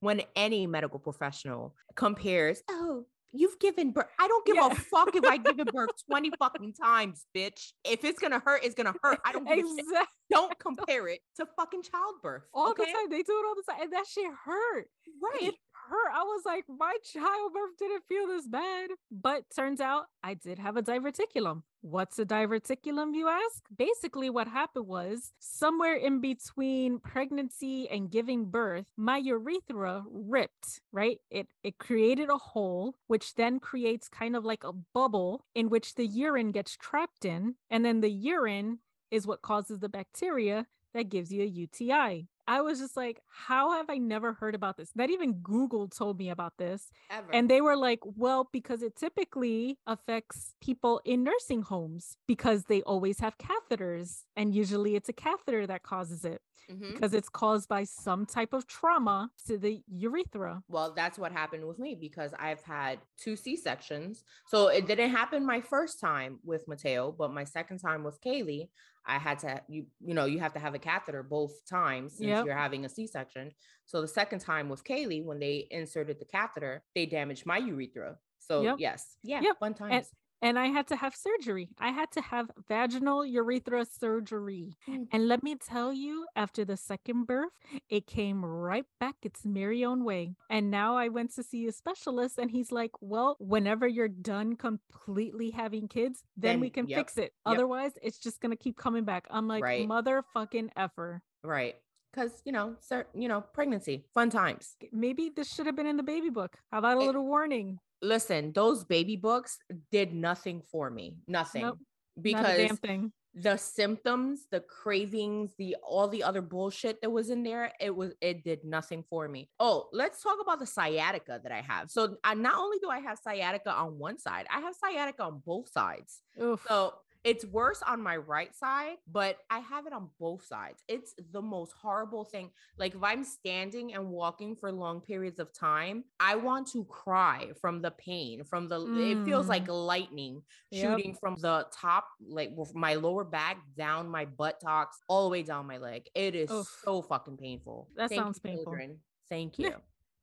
[0.01, 4.07] when any medical professional compares, oh, you've given birth.
[4.21, 4.69] I don't give Yeah.
[4.69, 7.73] a fuck if I given birth 20 fucking times, bitch.
[7.85, 9.19] If it's gonna hurt, it's gonna hurt.
[9.25, 10.09] I don't give a shit.
[10.31, 12.43] Don't compare it to fucking childbirth.
[12.53, 12.85] All okay?
[12.85, 13.11] the time.
[13.11, 13.83] They do it all the time.
[13.83, 14.87] And that shit hurt.
[15.23, 15.43] Right.
[15.49, 15.55] It
[15.89, 16.13] hurt.
[16.13, 18.91] I was like, my childbirth didn't feel this bad.
[19.11, 21.63] But turns out I did have a diverticulum.
[21.81, 23.63] What's a diverticulum, you ask?
[23.77, 31.19] Basically, what happened was somewhere in between pregnancy and giving birth, my urethra ripped, right?
[31.31, 35.95] It it created a hole, which then creates kind of like a bubble in which
[35.95, 37.57] the urine gets trapped in.
[37.71, 38.79] And then the urine
[39.11, 42.29] is what causes the bacteria that gives you a UTI.
[42.47, 44.91] I was just like, how have I never heard about this?
[44.95, 46.91] Not even Google told me about this.
[47.11, 47.33] Ever.
[47.33, 52.83] And they were like, well, because it typically affects people in nursing homes because they
[52.83, 54.25] always have catheters.
[54.37, 56.95] And usually it's a catheter that causes it Mhm.
[56.95, 60.63] because it's caused by some type of trauma to the urethra.
[60.69, 64.25] Well, that's what happened with me because I've had two C sections.
[64.47, 68.71] So it didn't happen my first time with Mateo, but my second time with Kaylee,
[69.07, 72.27] I had to you you know you have to have a catheter both times since
[72.29, 72.47] Yep.
[72.47, 73.53] you're having a C section.
[73.85, 78.19] So the second time with Kaylee, when they inserted the catheter, they damaged my urethra.
[78.39, 78.79] So Yep.
[78.79, 79.57] yes, yeah, Yep.
[79.59, 80.15] fun times.
[80.45, 81.71] And I had to have surgery.
[81.79, 84.75] I had to have vaginal urethra surgery.
[84.87, 85.07] Mm.
[85.11, 87.53] And let me tell you, after the second birth,
[87.89, 90.37] it came right back its merry own way.
[90.51, 94.57] And now I went to see a specialist, and he's like, Well, whenever you're done
[94.57, 97.23] completely having kids, then, we can yep, fix it.
[97.23, 97.33] yep.
[97.47, 99.27] Otherwise, it's just going to keep coming back.
[99.31, 99.89] I'm like, Right.
[99.89, 101.23] Motherfucking effer.
[101.43, 101.77] right.
[102.13, 104.77] Because you know, cer- you know, pregnancy, fun times.
[104.93, 106.59] Maybe this should have been in the baby book.
[106.71, 107.81] How about a It- little warning?
[108.05, 109.59] Listen, those baby books
[109.91, 111.17] did nothing for me.
[111.27, 111.63] Nothing.
[111.63, 111.79] Nope,
[112.17, 113.13] Not because damn thing.
[113.35, 118.13] the symptoms, the cravings, the all the other bullshit that was in there, it was
[118.21, 119.49] it did nothing for me.
[119.59, 121.91] Oh, let's talk about the sciatica that I have.
[121.91, 125.43] So I not only do I have sciatica on one side, I have sciatica on
[125.45, 126.21] both sides.
[126.41, 126.65] Oof.
[126.69, 126.95] So
[127.25, 130.83] it's worse on my right side, but I have it on both sides.
[130.89, 132.51] It's the most horrible thing.
[132.79, 137.49] Like if I'm standing and walking for long periods of time, I want to cry
[137.61, 139.87] from the pain, from the it feels like mm.
[139.87, 140.99] lightning Yep.
[140.99, 145.67] shooting from the top, like my lower back down my buttocks, all the way down
[145.67, 146.07] my leg.
[146.15, 146.81] It is Oof.
[146.85, 147.89] so fucking painful.
[147.97, 148.65] That Thank sounds you, painful.
[148.65, 148.99] children.
[149.29, 149.73] Thank you.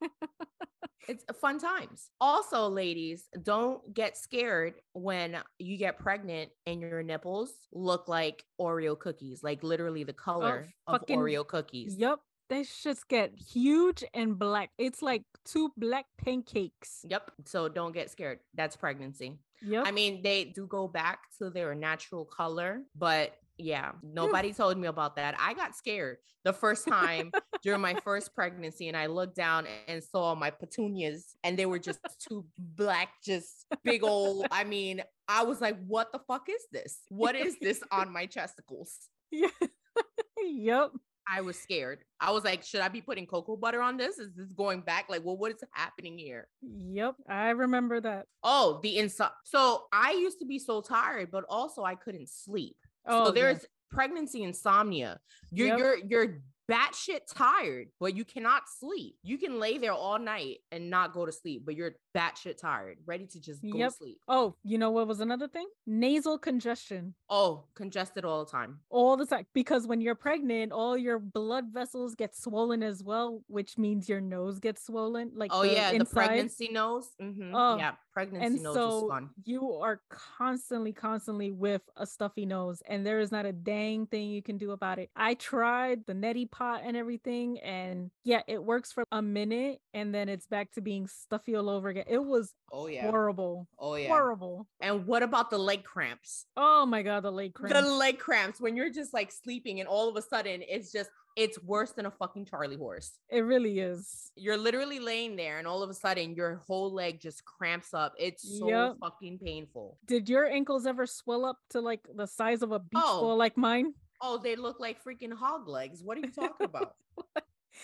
[1.07, 2.09] it's fun times.
[2.19, 8.97] Also, ladies, don't get scared when you get pregnant and your nipples look like Oreo
[8.97, 11.95] cookies, like literally the oh, color of Oh, fucking- Oreo cookies.
[11.97, 12.19] Yep.
[12.49, 14.71] They just get huge and black.
[14.77, 17.05] It's like two black pancakes.
[17.07, 17.31] Yep.
[17.45, 18.39] So don't get scared.
[18.53, 19.39] That's pregnancy.
[19.61, 19.83] Yep.
[19.87, 24.87] I mean, they do go back to their natural color, but yeah, nobody told me
[24.87, 25.35] about that.
[25.39, 27.31] I got scared the first time
[27.63, 31.79] during my first pregnancy, and I looked down and saw my petunias, and they were
[31.79, 34.47] just two black, just big old.
[34.51, 36.99] I mean, I was like, what the fuck is this?
[37.09, 39.09] What is this on my chesticles?
[39.31, 39.49] yeah.
[40.41, 40.91] yep.
[41.31, 41.99] I was scared.
[42.19, 44.17] I was like, should I be putting cocoa butter on this?
[44.17, 45.05] Is this going back?
[45.07, 46.47] Like, well, what is happening here?
[46.61, 47.15] Yep.
[47.29, 48.25] I remember that.
[48.43, 49.29] Oh, the inside.
[49.45, 52.75] So I used to be so tired, but also I couldn't sleep.
[53.05, 53.41] Oh, so yeah.
[53.41, 55.19] there's pregnancy insomnia.
[55.51, 55.77] You're Yep.
[55.79, 59.17] you're you're batshit tired, but you cannot sleep.
[59.23, 62.97] You can lay there all night and not go to sleep, but you're batshit tired,
[63.05, 63.89] ready to just go Yep.
[63.89, 64.17] to sleep.
[64.29, 65.67] Oh, you know what was another thing?
[65.85, 68.79] Nasal congestion Oh, congested all the time.
[68.89, 69.47] all the time.
[69.53, 74.21] Because when you're pregnant, all your blood vessels get swollen as well, which means your
[74.21, 75.31] nose gets swollen.
[75.35, 76.13] Like Oh the yeah, the inside.
[76.27, 77.09] pregnancy nose.
[77.21, 77.51] Mhm.
[77.53, 79.29] Oh, yeah, pregnancy and nose so is fun.
[79.45, 84.29] you are constantly constantly with a stuffy nose and there is not a dang thing
[84.29, 88.63] you can do about it i tried the neti pot and everything and yeah it
[88.63, 92.23] works for a minute and then it's back to being stuffy all over again it
[92.23, 93.09] was Oh yeah.
[93.09, 93.67] Horrible.
[93.77, 94.07] Oh yeah.
[94.07, 94.67] Horrible.
[94.79, 96.45] And what about the leg cramps?
[96.55, 97.81] Oh my god, the leg cramps.
[97.81, 101.09] The leg cramps when you're just like sleeping and all of a sudden it's just
[101.35, 103.11] it's worse than a fucking Charlie horse.
[103.29, 104.31] It really is.
[104.35, 108.13] You're literally laying there and all of a sudden your whole leg just cramps up.
[108.19, 108.97] It's so Yep.
[108.99, 109.97] fucking painful.
[110.05, 113.21] Did your ankles ever swell up to like the size of a beach Oh.
[113.21, 113.93] ball like mine?
[114.21, 116.03] Oh, they look like freaking hog legs.
[116.03, 116.95] What are you talking about?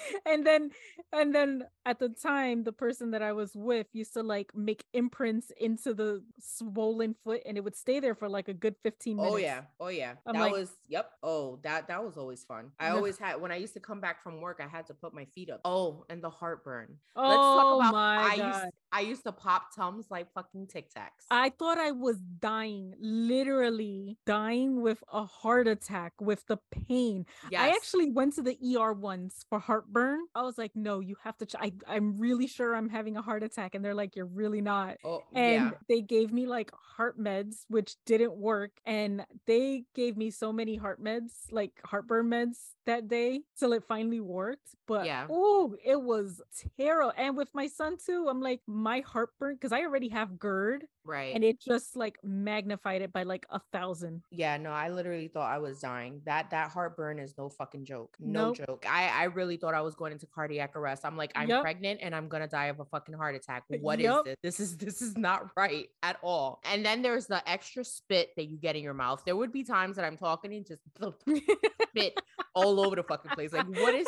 [0.25, 0.69] and then
[1.13, 4.83] and then at the time the person that i was with used to like make
[4.93, 9.15] imprints into the swollen foot and it would stay there for like a good 15
[9.17, 9.61] minutes Oh yeah.
[9.79, 10.13] Oh yeah.
[10.25, 11.11] I'm that like- was yep.
[11.21, 12.71] Oh, that that was always fun.
[12.79, 15.13] I always had when I used to come back from work, I had to put
[15.13, 15.61] my feet up.
[15.65, 16.97] Oh, and the heartburn.
[17.15, 20.67] oh Let's talk about my I god used I used to pop tums like fucking
[20.67, 21.25] Tic Tacs.
[21.29, 27.25] I thought I was dying, literally dying with a heart attack with the pain.
[27.55, 29.59] I actually went to the ER once for
[29.93, 30.19] heartburn.
[30.35, 31.45] I was like, no, you have to.
[31.45, 33.75] Ch- I, I'm really sure I'm having a heart attack.
[33.75, 34.97] And they're like, you're really not.
[35.03, 35.71] Oh and yeah.
[35.87, 40.75] they gave me like heart meds which didn't work and they gave me so many
[40.75, 42.57] heart meds like heartburn meds
[42.87, 45.27] that day till it finally worked but Yeah.
[45.29, 46.41] oh it was
[46.79, 50.85] terrible and with my son too i'm like my heartburn because i already have gerd
[51.03, 51.35] Right.
[51.35, 55.49] and it just like magnified it by like a thousand Yeah, no, I literally thought
[55.49, 56.21] I was dying.
[56.25, 58.17] That that heartburn is no fucking joke.
[58.19, 58.57] No Nope.
[58.57, 58.85] joke.
[58.89, 61.05] I I really thought I was going into cardiac arrest.
[61.05, 61.61] I'm like, I'm Yup.
[61.61, 63.63] pregnant and I'm gonna die of a fucking heart attack.
[63.73, 64.25] Uh, what is Yup.
[64.25, 64.35] this?
[64.43, 66.61] This is this is not right at all.
[66.65, 69.23] And then there's the extra spit that you get in your mouth.
[69.25, 70.81] There would be times that I'm talking and just
[71.89, 72.19] spit
[72.53, 73.53] all over the fucking place.
[73.53, 74.07] Like, what is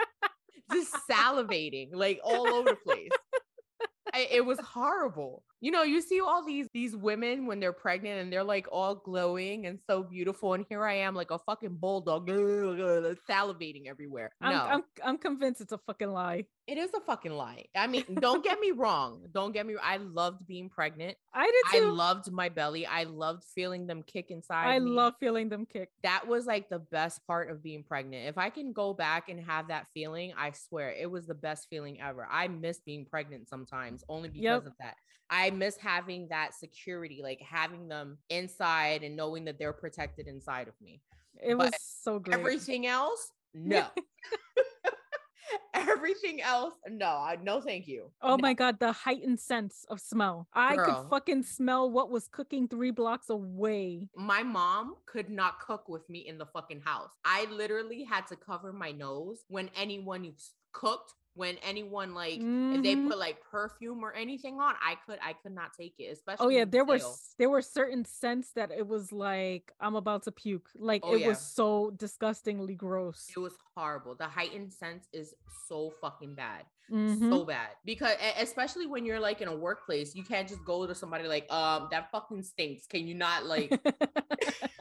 [0.72, 3.10] just salivating like all over the place?
[4.12, 5.42] I, it was horrible.
[5.60, 8.94] You know, you see all these these women when they're pregnant and they're like all
[8.94, 12.28] glowing and so beautiful, and here I am like a fucking bulldog,
[13.28, 14.30] salivating everywhere.
[14.40, 17.64] I'm, no, I'm i'm convinced it's a fucking lie it is a fucking lie.
[17.74, 19.26] I mean, don't get me wrong.
[19.32, 19.74] Don't get me.
[19.82, 21.16] I loved being pregnant.
[21.34, 22.86] i did I loved my belly.
[22.86, 24.66] I loved feeling them kick inside.
[24.68, 24.88] i me.
[24.88, 28.28] love feeling them kick that was like the best part of being pregnant.
[28.28, 31.66] If I can go back and have that feeling, I swear it was the best
[31.68, 32.24] feeling ever.
[32.30, 34.66] I miss being pregnant sometimes only because Yep.
[34.66, 34.94] of that.
[35.30, 40.66] I miss having that security, like having them inside and knowing that they're protected inside
[40.68, 41.00] of me.
[41.42, 43.86] it But was so great Everything else, no.
[45.74, 47.06] Everything else, no.
[47.06, 48.10] I no thank you.
[48.22, 48.38] Oh No.
[48.38, 50.46] my god, the heightened sense of smell.
[50.52, 50.84] I Girl.
[51.02, 54.08] could fucking smell what was cooking three blocks away.
[54.16, 57.10] my mom could not cook with me in the fucking house.
[57.24, 60.32] I literally had to cover my nose when anyone
[60.72, 63.08] cooked, when anyone like if they Mhm.
[63.08, 66.48] put like perfume or anything on, I could I could not take it, especially Oh
[66.48, 67.00] yeah, there were
[67.38, 70.68] there were certain scents that it was like I'm about to puke.
[70.76, 71.28] Like Oh, it yeah.
[71.28, 73.28] was so disgustingly gross.
[73.34, 74.14] it was horrible.
[74.14, 75.34] The heightened sense is
[75.68, 76.66] so fucking bad.
[76.90, 77.28] Mhm.
[77.28, 77.70] So bad.
[77.84, 81.50] Because especially when you're like in a workplace, you can't just go to somebody like,
[81.52, 82.86] um, that fucking stinks.
[82.86, 83.70] Can you not like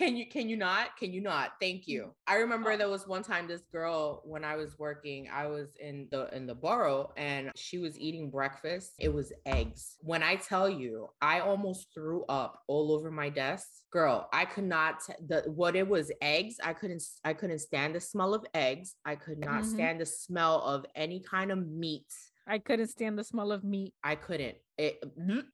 [0.00, 0.96] Can you can you not?
[0.96, 1.52] Can you not?
[1.60, 2.14] Thank you.
[2.26, 5.76] I remember Uh, there was one time this girl when I was working, I was
[5.78, 8.94] in the in the borough and she was eating breakfast.
[8.98, 9.98] It was eggs.
[10.00, 13.66] When I tell you, I almost threw up all over my desk.
[13.90, 16.56] Girl, I could not the what it was eggs.
[16.64, 18.94] I couldn't i couldn't stand the smell of eggs.
[19.04, 19.72] I could not Mhm.
[19.74, 22.10] stand the smell of any kind of meat.
[22.46, 23.92] I couldn't stand the smell of meat.
[24.02, 24.56] I couldn't.
[24.80, 25.04] It,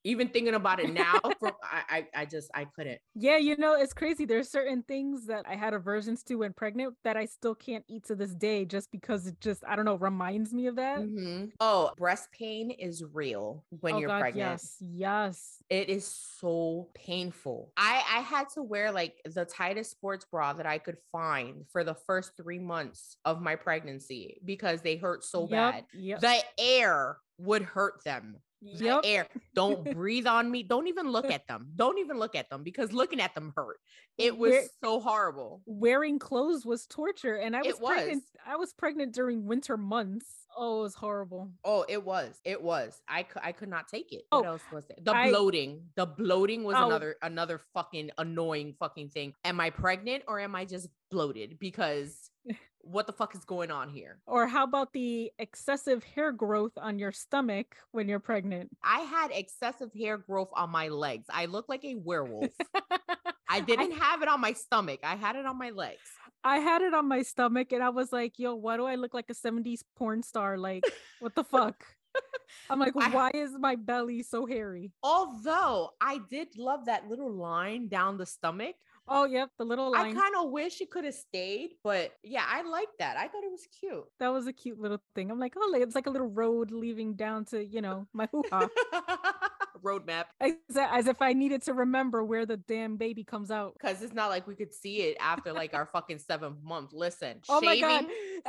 [0.04, 1.82] even thinking about it now, for, I,
[2.14, 3.00] I I just I couldn't.
[3.16, 4.24] Yeah, you know, it's crazy.
[4.24, 8.04] There's certain things that I had aversions to when pregnant that I still can't eat
[8.04, 11.00] to this day just because it just, I don't know, reminds me of that.
[11.00, 11.50] Mhm.
[11.58, 14.60] Oh, breast pain is real when oh you're God, pregnant.
[14.62, 15.62] yes, yes.
[15.68, 17.72] It is so painful.
[17.76, 21.82] I I had to wear like the tightest sports bra that I could find for
[21.82, 25.84] the first 3 months of my pregnancy because they hurt so Yep, bad.
[25.94, 26.20] Yep.
[26.20, 28.36] The air would hurt them.
[28.74, 29.00] Yep.
[29.04, 29.26] air.
[29.54, 30.62] Don't breathe on me.
[30.62, 31.68] Don't even look at them.
[31.76, 33.78] Don't even look at them because looking at them hurt.
[34.18, 35.62] It was Where- so horrible.
[35.66, 37.92] wearing clothes was torture and i was was.
[37.92, 42.40] pregnant i was pregnant during winter months oh it was horrible Oh, it was.
[42.44, 42.98] It was.
[43.08, 44.22] I could I could not take it.
[44.32, 44.96] Oh, what else was there?
[45.02, 45.82] The I- bloating.
[45.96, 46.86] The bloating was Oh.
[46.86, 49.34] another another fucking annoying fucking thing.
[49.44, 51.58] Am I pregnant or am I just bloated?
[51.58, 52.30] Because
[52.87, 54.18] what the fuck is going on here?
[54.26, 59.30] or how about the excessive hair growth on your stomach when you're pregnant I had
[59.32, 61.26] excessive hair growth on my legs.
[61.30, 62.51] I look like a werewolf.
[63.49, 65.01] I didn't have it on my stomach.
[65.03, 66.01] I had it on my legs.
[66.45, 69.14] I had it on my stomach and I was like, yo, why do I look
[69.14, 70.57] like a 70s porn star?
[70.59, 70.84] Like,
[71.20, 71.84] what the fuck?
[72.70, 74.93] I'm like, I- why is my belly so hairy?
[75.03, 78.76] Although I did love that little line down the stomach
[79.09, 80.16] Oh, yep, the little line.
[80.16, 83.16] I kind of wish it could have stayed, but yeah, I like that.
[83.16, 84.04] I thought it was cute.
[84.18, 85.30] That was a cute little thing.
[85.30, 88.42] I'm like, oh, it's like a little road leaving down to you know my hoo
[88.50, 88.68] ha.
[89.82, 93.74] roadmap as, as if I needed to remember where the damn baby comes out.
[93.80, 96.92] Because it's not like we could see it after like our fucking seventh month.
[96.92, 98.04] Listen, oh shaving- my god,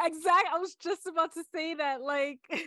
[0.06, 0.52] exactly.
[0.54, 2.02] I was just about to say that.
[2.02, 2.40] Like,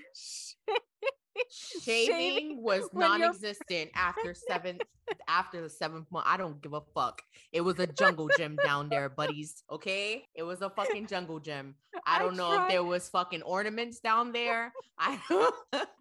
[1.83, 4.83] shaving was non-existent after seventh
[5.29, 6.27] after the seventh month.
[6.29, 7.23] I don't give a fuck.
[7.53, 9.63] It was a jungle gym down there, buddies.
[9.71, 11.75] Okay, it was a fucking jungle gym.
[12.07, 12.67] I don't I know tried.
[12.67, 14.73] if there was fucking ornaments down there.
[14.99, 15.55] I don't.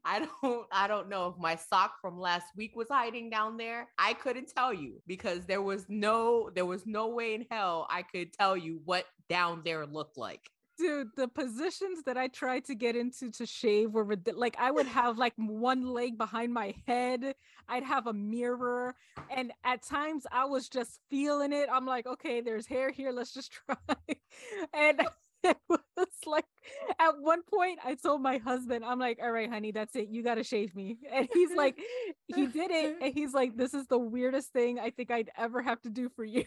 [0.06, 0.68] I don't.
[0.72, 3.88] I don't know if my sock from last week was hiding down there.
[3.98, 6.50] I couldn't tell you because there was no.
[6.54, 10.50] There was no way in hell I could tell you what down there looked like
[10.80, 14.88] dude the positions that i tried to get into to shave were like i would
[14.88, 17.36] have like one leg behind my head
[17.68, 18.96] i'd have a mirror
[19.30, 23.34] and at times i was just feeling it i'm like okay there's hair here let's
[23.34, 23.96] just try
[24.74, 25.02] and
[25.44, 26.46] it was like
[27.00, 30.10] at one point I told my husband, I'm like, all right, honey, that's it.
[30.10, 30.98] You gotta shave me.
[31.14, 31.80] And he's like,
[32.28, 32.98] he did it.
[33.02, 36.10] And he's like, this is the weirdest thing I think I'd ever have to do
[36.10, 36.44] for you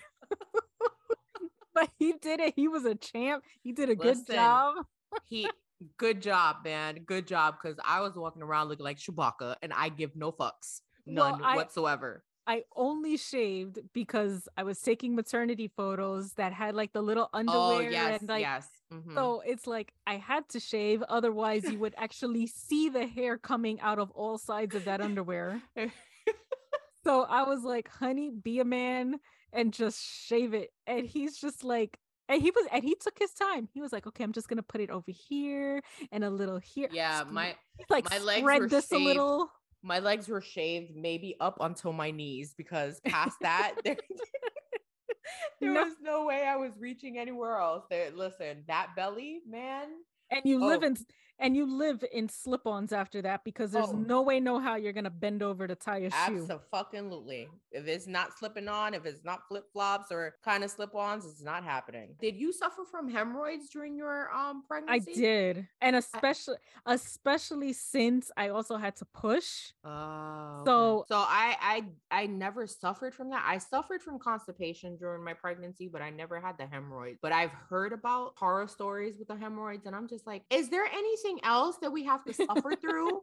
[1.75, 2.55] but he did it.
[2.57, 3.45] He was a champ.
[3.63, 4.75] He did a Listen, good job.
[5.27, 5.49] he
[5.97, 7.01] good job, man.
[7.07, 7.57] Good job.
[7.63, 10.81] Cause I was walking around looking like Chewbacca and I give no fucks.
[11.07, 12.23] None well, I, whatsoever.
[12.47, 17.39] I only shaved because I was taking maternity photos that had like the little oh,
[17.39, 17.89] underwear.
[17.89, 18.69] Oh, yes, and like, yes.
[18.93, 19.15] Mm-hmm.
[19.15, 23.81] So it's like I had to shave, otherwise you would actually see the hair coming
[23.81, 25.63] out of all sides of that underwear.
[27.05, 29.21] so I was like, honey, be a man
[29.53, 30.71] and just shave it.
[30.87, 31.99] And he's just like,
[32.29, 33.69] and he was and he took his time.
[33.73, 36.89] He was like, okay, I'm just gonna put it over here and a little here.
[36.91, 37.57] Yeah, my
[37.91, 39.03] like my legs spread this shaved.
[39.03, 39.51] a little.
[39.83, 43.97] My legs were shaved maybe up until my knees because past that there,
[45.61, 45.83] there no.
[45.83, 47.85] was no way I was reaching anywhere else.
[47.91, 49.89] There, listen, that belly, man.
[50.31, 50.69] And you oh.
[50.69, 50.97] live in
[51.39, 54.05] and you live in slip-ons after that because there's oh.
[54.07, 56.49] no way no how you're gonna bend over to tie a shoe.
[56.73, 57.49] Absolutely.
[57.71, 61.65] If it's not slipping on if it's not flip-flops or kind of slip-ons it's not
[61.65, 62.15] happening.
[62.21, 65.13] Did you suffer from hemorrhoids during your um pregnancy?
[65.13, 66.57] i did and especially
[66.87, 69.73] I- especially since i also had to push.
[69.85, 73.45] Oh so so i i i never suffered from that.
[73.47, 77.19] I suffered from constipation during my pregnancy but i never had the hemorrhoids.
[77.21, 80.85] But i've heard about horror stories with the hemorrhoids and i'm just like is there
[80.85, 83.21] anything anything else that we have to suffer through?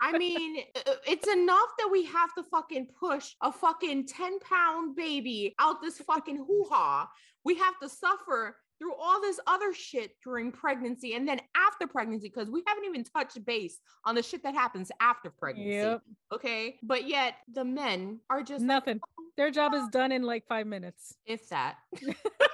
[0.00, 4.38] I mean, uh, uh, it's enough that we have to fucking push a fucking 10
[4.40, 7.08] pound baby out this fucking hoo ha.
[7.44, 12.28] We have to suffer through all this other shit during pregnancy and then after pregnancy
[12.28, 15.70] because we haven't even touched base on the shit that happens after pregnancy.
[15.70, 16.02] Yep.
[16.34, 16.76] Okay.
[16.82, 18.94] But yet the men are just nothing.
[18.94, 21.14] Like, oh, Their job is done in like five minutes.
[21.26, 21.76] If that.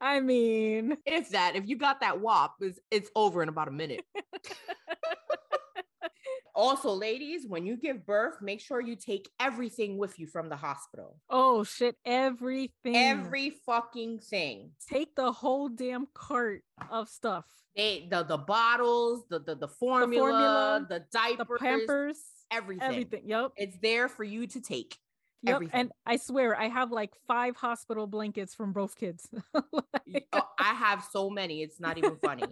[0.00, 3.72] I mean, if that, if you got that WAP, it's, it's over in about a
[3.72, 4.04] minute.
[6.54, 10.56] also, ladies, when you give birth, make sure you take everything with you from the
[10.56, 11.18] hospital.
[11.30, 12.96] Oh shit, everything.
[12.96, 14.70] Every fucking thing.
[14.90, 17.44] Take the whole damn cart of stuff.
[17.76, 22.16] They the the bottles, the the, the formula, the, formula, the diapers, the pampers,
[22.50, 22.88] everything.
[22.88, 23.22] Everything.
[23.26, 23.52] Yep.
[23.56, 24.96] It's there for you to take.
[25.42, 25.54] Yep.
[25.54, 25.80] Everything.
[25.80, 29.28] And I swear I have like five hospital blankets from both kids.
[29.54, 30.26] like...
[30.32, 31.62] oh, I have so many.
[31.62, 32.44] It's not even funny.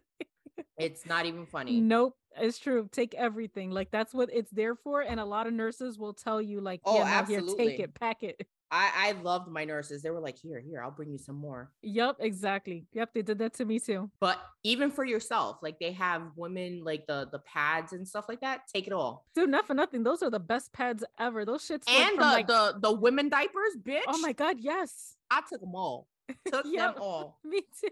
[0.78, 1.80] it's not even funny.
[1.80, 2.16] Nope.
[2.40, 2.88] It's true.
[2.92, 3.70] Take everything.
[3.70, 5.00] Like that's what it's there for.
[5.00, 7.94] And a lot of nurses will tell you, like, oh, yeah, no, here, take it,
[7.94, 8.46] pack it.
[8.70, 10.02] I, I loved my nurses.
[10.02, 11.70] They were like, here, here, I'll bring you some more.
[11.82, 12.86] Yep, exactly.
[12.92, 14.10] Yep, they did that to me too.
[14.20, 18.40] But even for yourself, like they have women like the the pads and stuff like
[18.40, 18.62] that.
[18.72, 19.24] Take it all.
[19.34, 20.02] Dude, not for nothing.
[20.02, 21.44] Those are the best pads ever.
[21.44, 21.88] Those shits.
[21.88, 22.46] And the, like...
[22.46, 24.02] the the women diapers, bitch.
[24.06, 25.16] Oh my god, yes.
[25.30, 26.08] I took them all.
[26.50, 27.38] Took yep, them all.
[27.44, 27.88] Me too.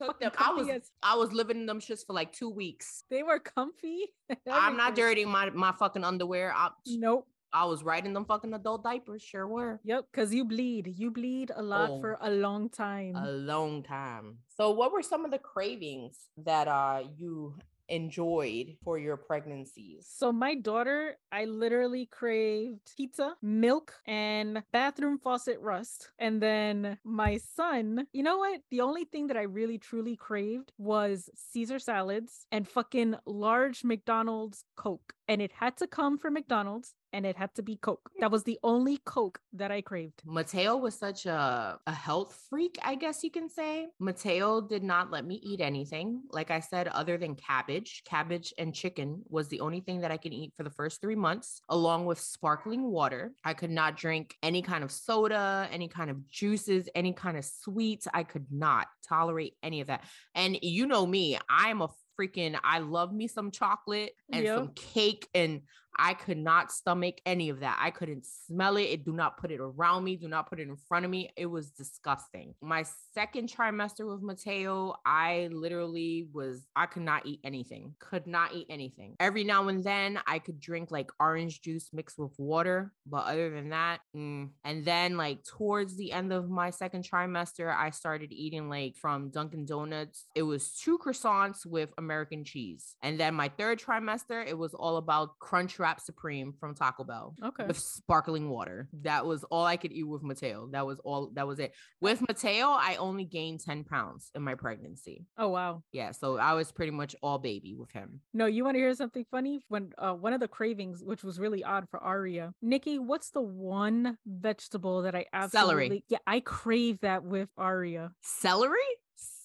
[0.00, 0.32] Took them.
[0.36, 0.90] I was as...
[1.02, 3.04] I was living in them shits for like two weeks.
[3.10, 4.06] They were comfy.
[4.50, 6.52] I'm not dirtying my my fucking underwear.
[6.54, 7.28] I, nope.
[7.52, 9.80] I was writing them fucking adult diapers, sure were.
[9.84, 10.94] Yep, because you bleed.
[10.96, 13.16] You bleed a lot oh, for a long time.
[13.16, 14.38] A long time.
[14.48, 17.54] So what were some of the cravings that uh you
[17.88, 20.06] enjoyed for your pregnancies?
[20.08, 26.10] So my daughter, I literally craved pizza, milk, and bathroom faucet rust.
[26.18, 28.60] And then my son, you know what?
[28.70, 34.64] The only thing that I really truly craved was Caesar salads and fucking large McDonald's
[34.76, 35.14] Coke.
[35.26, 38.10] And it had to come from McDonald's and it had to be Coke.
[38.20, 40.22] That was the only Coke that I craved.
[40.24, 43.88] Mateo was such a, a health freak, I guess you can say.
[43.98, 46.22] Mateo did not let me eat anything.
[46.30, 50.16] Like I said, other than cabbage, cabbage and chicken was the only thing that I
[50.16, 53.32] could eat for the first three months, along with sparkling water.
[53.44, 57.44] I could not drink any kind of soda, any kind of juices, any kind of
[57.44, 58.06] sweets.
[58.12, 60.04] I could not tolerate any of that.
[60.34, 61.88] And you know me, I'm a
[62.18, 64.56] freaking I love me some chocolate and yep.
[64.56, 65.62] some cake and
[65.98, 67.78] I could not stomach any of that.
[67.80, 68.82] I couldn't smell it.
[68.82, 70.16] It do not put it around me.
[70.16, 71.30] Do not put it in front of me.
[71.36, 72.54] It was disgusting.
[72.62, 72.84] My
[73.14, 77.94] second trimester with Mateo, I literally was, I could not eat anything.
[77.98, 79.16] Could not eat anything.
[79.18, 82.92] Every now and then I could drink like orange juice mixed with water.
[83.06, 84.50] But other than that, mm.
[84.64, 89.30] and then like towards the end of my second trimester, I started eating like from
[89.30, 90.26] Dunkin' Donuts.
[90.34, 92.94] It was two croissants with American cheese.
[93.02, 97.34] And then my third trimester, it was all about crunch wrap supreme from Taco Bell.
[97.42, 97.64] Okay.
[97.64, 98.88] With sparkling water.
[99.02, 100.68] That was all I could eat with Mateo.
[100.72, 101.74] That was all that was it.
[102.00, 105.26] With Mateo, I only gained 10 pounds in my pregnancy.
[105.36, 105.82] Oh wow.
[105.92, 106.12] Yeah.
[106.12, 108.20] So I was pretty much all baby with him.
[108.34, 109.64] No, you want to hear something funny?
[109.68, 113.40] When uh, one of the cravings, which was really odd for Aria, Nikki, what's the
[113.40, 116.04] one vegetable that I absolutely celery?
[116.08, 118.12] Yeah, I crave that with Aria.
[118.22, 118.78] Celery?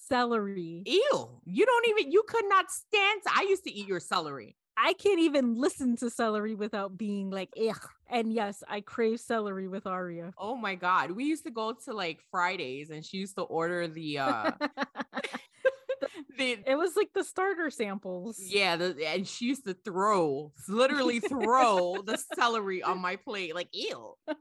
[0.08, 0.82] Celery.
[0.86, 1.28] Ew.
[1.44, 3.22] You don't even you could not stand.
[3.34, 4.56] I used to eat your celery.
[4.76, 7.88] I can't even listen to celery without being like, ugh.
[8.08, 10.32] And yes, I crave celery with Aria.
[10.38, 11.12] Oh my God.
[11.12, 14.50] We used to go to like Fridays and she used to order the uh
[16.38, 18.38] the, it was like the starter samples.
[18.40, 23.68] Yeah, the, and she used to throw, literally throw the celery on my plate, like
[23.72, 24.14] ew.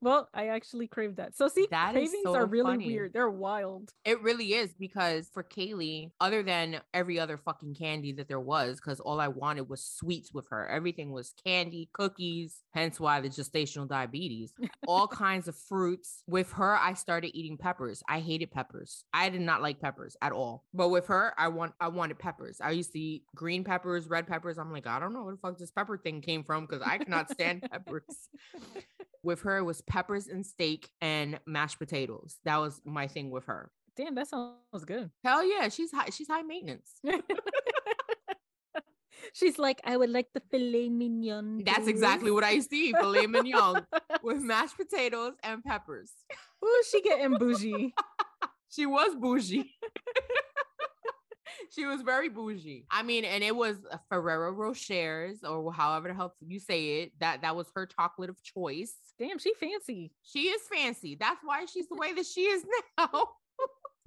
[0.00, 1.36] well, I actually craved that.
[1.36, 2.86] So see, that cravings so are really funny.
[2.86, 3.12] weird.
[3.12, 3.92] They're wild.
[4.04, 8.76] It really is because for Kaylee, other than every other fucking candy that there was,
[8.76, 10.68] because all I wanted was sweets with her.
[10.68, 12.62] Everything was candy, cookies.
[12.72, 14.52] Hence why the gestational diabetes.
[14.86, 16.22] all kinds of fruits.
[16.26, 18.02] With her, I started eating peppers.
[18.08, 19.04] I hated peppers.
[19.12, 20.64] I did not like peppers at all.
[20.72, 22.60] But with her, I want I wanted peppers.
[22.60, 24.56] I used to eat green peppers, red peppers.
[24.56, 26.98] I'm like, I don't know where the fuck this pepper thing came from because I
[26.98, 28.28] cannot stand peppers.
[29.22, 32.38] with her, it was peppers and steak and mashed potatoes.
[32.44, 33.70] That was my thing with her.
[33.96, 35.10] Damn, that sounds good.
[35.24, 36.10] Hell yeah, she's high.
[36.10, 37.00] She's high maintenance.
[39.34, 41.62] She's like, I would like the filet mignon.
[41.64, 43.86] That's exactly what I used to eat filet mignon
[44.22, 46.10] with mashed potatoes and peppers.
[46.64, 47.94] Ooh, she getting bougie.
[48.70, 49.76] she was bougie
[51.74, 52.84] she was very bougie.
[52.90, 53.76] I mean, and it was
[54.08, 57.12] Ferrero Rocher's or however the hell you say it.
[57.20, 58.94] That that was her chocolate of choice.
[59.18, 60.12] Damn, she fancy.
[60.22, 61.16] She is fancy.
[61.18, 62.64] That's why she's the way that she is
[62.98, 63.28] now.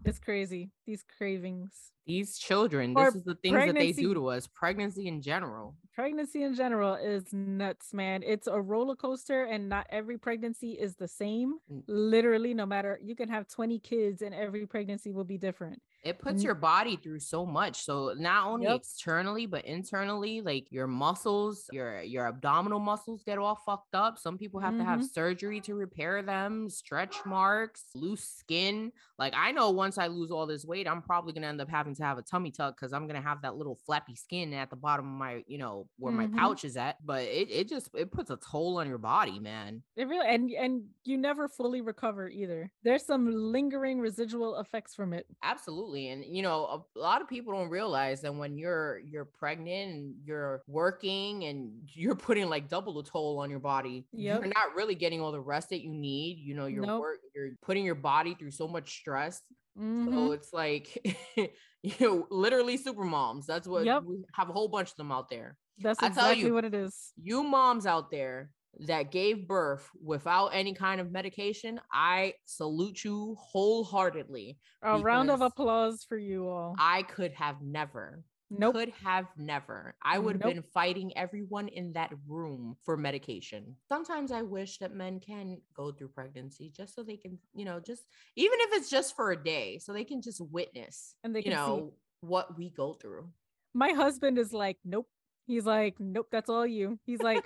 [0.06, 0.72] it's crazy.
[0.86, 1.92] These cravings.
[2.06, 4.48] These children, or this is the things that they do to us.
[4.48, 5.76] Pregnancy in general.
[5.96, 8.24] Pregnancy in general is nuts, man.
[8.26, 11.60] It's a roller coaster, and not every pregnancy is the same.
[11.88, 16.20] Literally, no matter you can have 20 kids, and every pregnancy will be different it
[16.20, 18.76] puts your body through so much so not only yep.
[18.76, 24.38] externally but internally like your muscles your your abdominal muscles get all fucked up some
[24.38, 24.84] people have mm-hmm.
[24.84, 25.08] to have mm-hmm.
[25.08, 30.46] surgery to repair them stretch marks loose skin like i know once i lose all
[30.46, 32.94] this weight i'm probably going to end up having to have a tummy tuck because
[32.94, 35.88] i'm going to have that little flappy skin at the bottom of my you know
[35.98, 36.34] where mm-hmm.
[36.34, 39.40] my pouch is at but it, it just it puts a toll on your body
[39.40, 44.96] man it really and and you never fully recover either there's some lingering residual effects
[44.96, 48.34] from it absolutely absolutely and you know a, a, lot of people don't realize that
[48.34, 53.50] when you're you're pregnant and you're working and you're putting like double the toll on
[53.50, 54.40] your body yep.
[54.40, 57.02] you're not really getting all the rest that you need you know you're nope.
[57.02, 59.42] work you're putting your body through so much stress
[59.78, 60.14] mm-hmm.
[60.14, 60.98] so it's like
[61.84, 64.04] you know literally super moms that's what yep.
[64.04, 67.12] we have a whole bunch of them out there that's exactly you, what it is
[67.22, 73.36] you moms out there that gave birth without any kind of medication, I salute you
[73.40, 74.58] wholeheartedly.
[74.82, 76.76] A round of applause for you all.
[76.80, 78.24] I could have never.
[78.60, 78.76] Nope.
[78.76, 79.96] Could have never.
[80.04, 80.54] I would have nope.
[80.54, 83.76] been fighting everyone in that room for medication.
[83.88, 87.80] Sometimes I wish that men can go through pregnancy just so they can, you know,
[87.80, 88.04] just
[88.36, 91.52] even if it's just for a day, so they can just witness and they you
[91.52, 91.98] know see.
[92.22, 93.28] what we go through.
[93.74, 95.08] My husband is like, nope.
[95.46, 97.00] He's like, nope, that's all you.
[97.06, 97.44] He's like,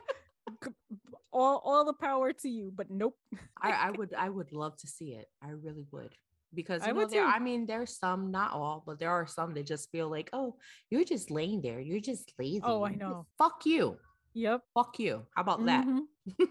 [1.32, 3.16] all all the power to you but nope
[3.62, 6.16] I, I would i would love to see it i really would
[6.54, 9.54] because you I know there, I mean there's some not all but there are some
[9.54, 10.56] that just feel like oh
[10.90, 13.98] you're just laying there you're just lazy oh I know fuck you
[14.34, 16.00] yep fuck you how about mm-hmm.
[16.40, 16.48] that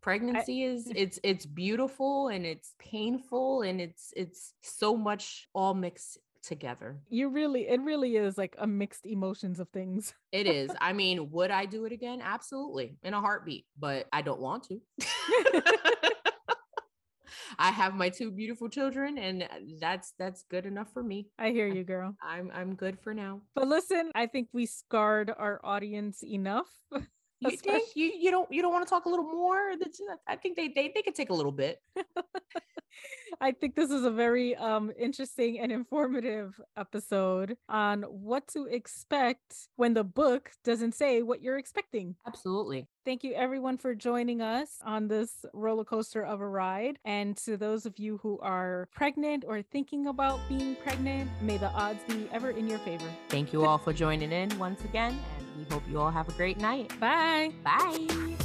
[0.00, 5.74] pregnancy I, is it's it's beautiful and it's painful and it's it's so much all
[5.74, 6.96] mixed together.
[7.08, 10.14] You really, it really is like a mixed emotions of things.
[10.32, 10.70] It is.
[10.82, 12.20] I mean, would I do it again?
[12.22, 14.80] Absolutely, in a heartbeat, but I don't want to.
[17.58, 19.46] I have my two beautiful children and uh,
[19.80, 21.28] that's that's good enough for me.
[21.38, 22.14] I hear you, girl.
[22.22, 23.40] I'm I'm good for now.
[23.54, 26.68] But listen, I think we scarred our audience enough.
[27.38, 29.72] You think you, you don't you don't want to talk a little more?
[30.26, 31.82] I think they they they could take a little bit.
[33.40, 39.68] I think this is a very um, interesting and informative episode on what to expect
[39.76, 42.16] when the book doesn't say what you're expecting.
[42.26, 42.86] Absolutely.
[43.04, 46.98] Thank you, everyone, for joining us on this roller coaster of a ride.
[47.04, 51.70] And to those of you who are pregnant or thinking about being pregnant, may the
[51.70, 53.08] odds be ever in your favor.
[53.28, 56.32] Thank you all for joining in once again, and we hope you all have a
[56.32, 56.98] great night.
[56.98, 57.52] Bye.
[57.62, 58.35] Bye.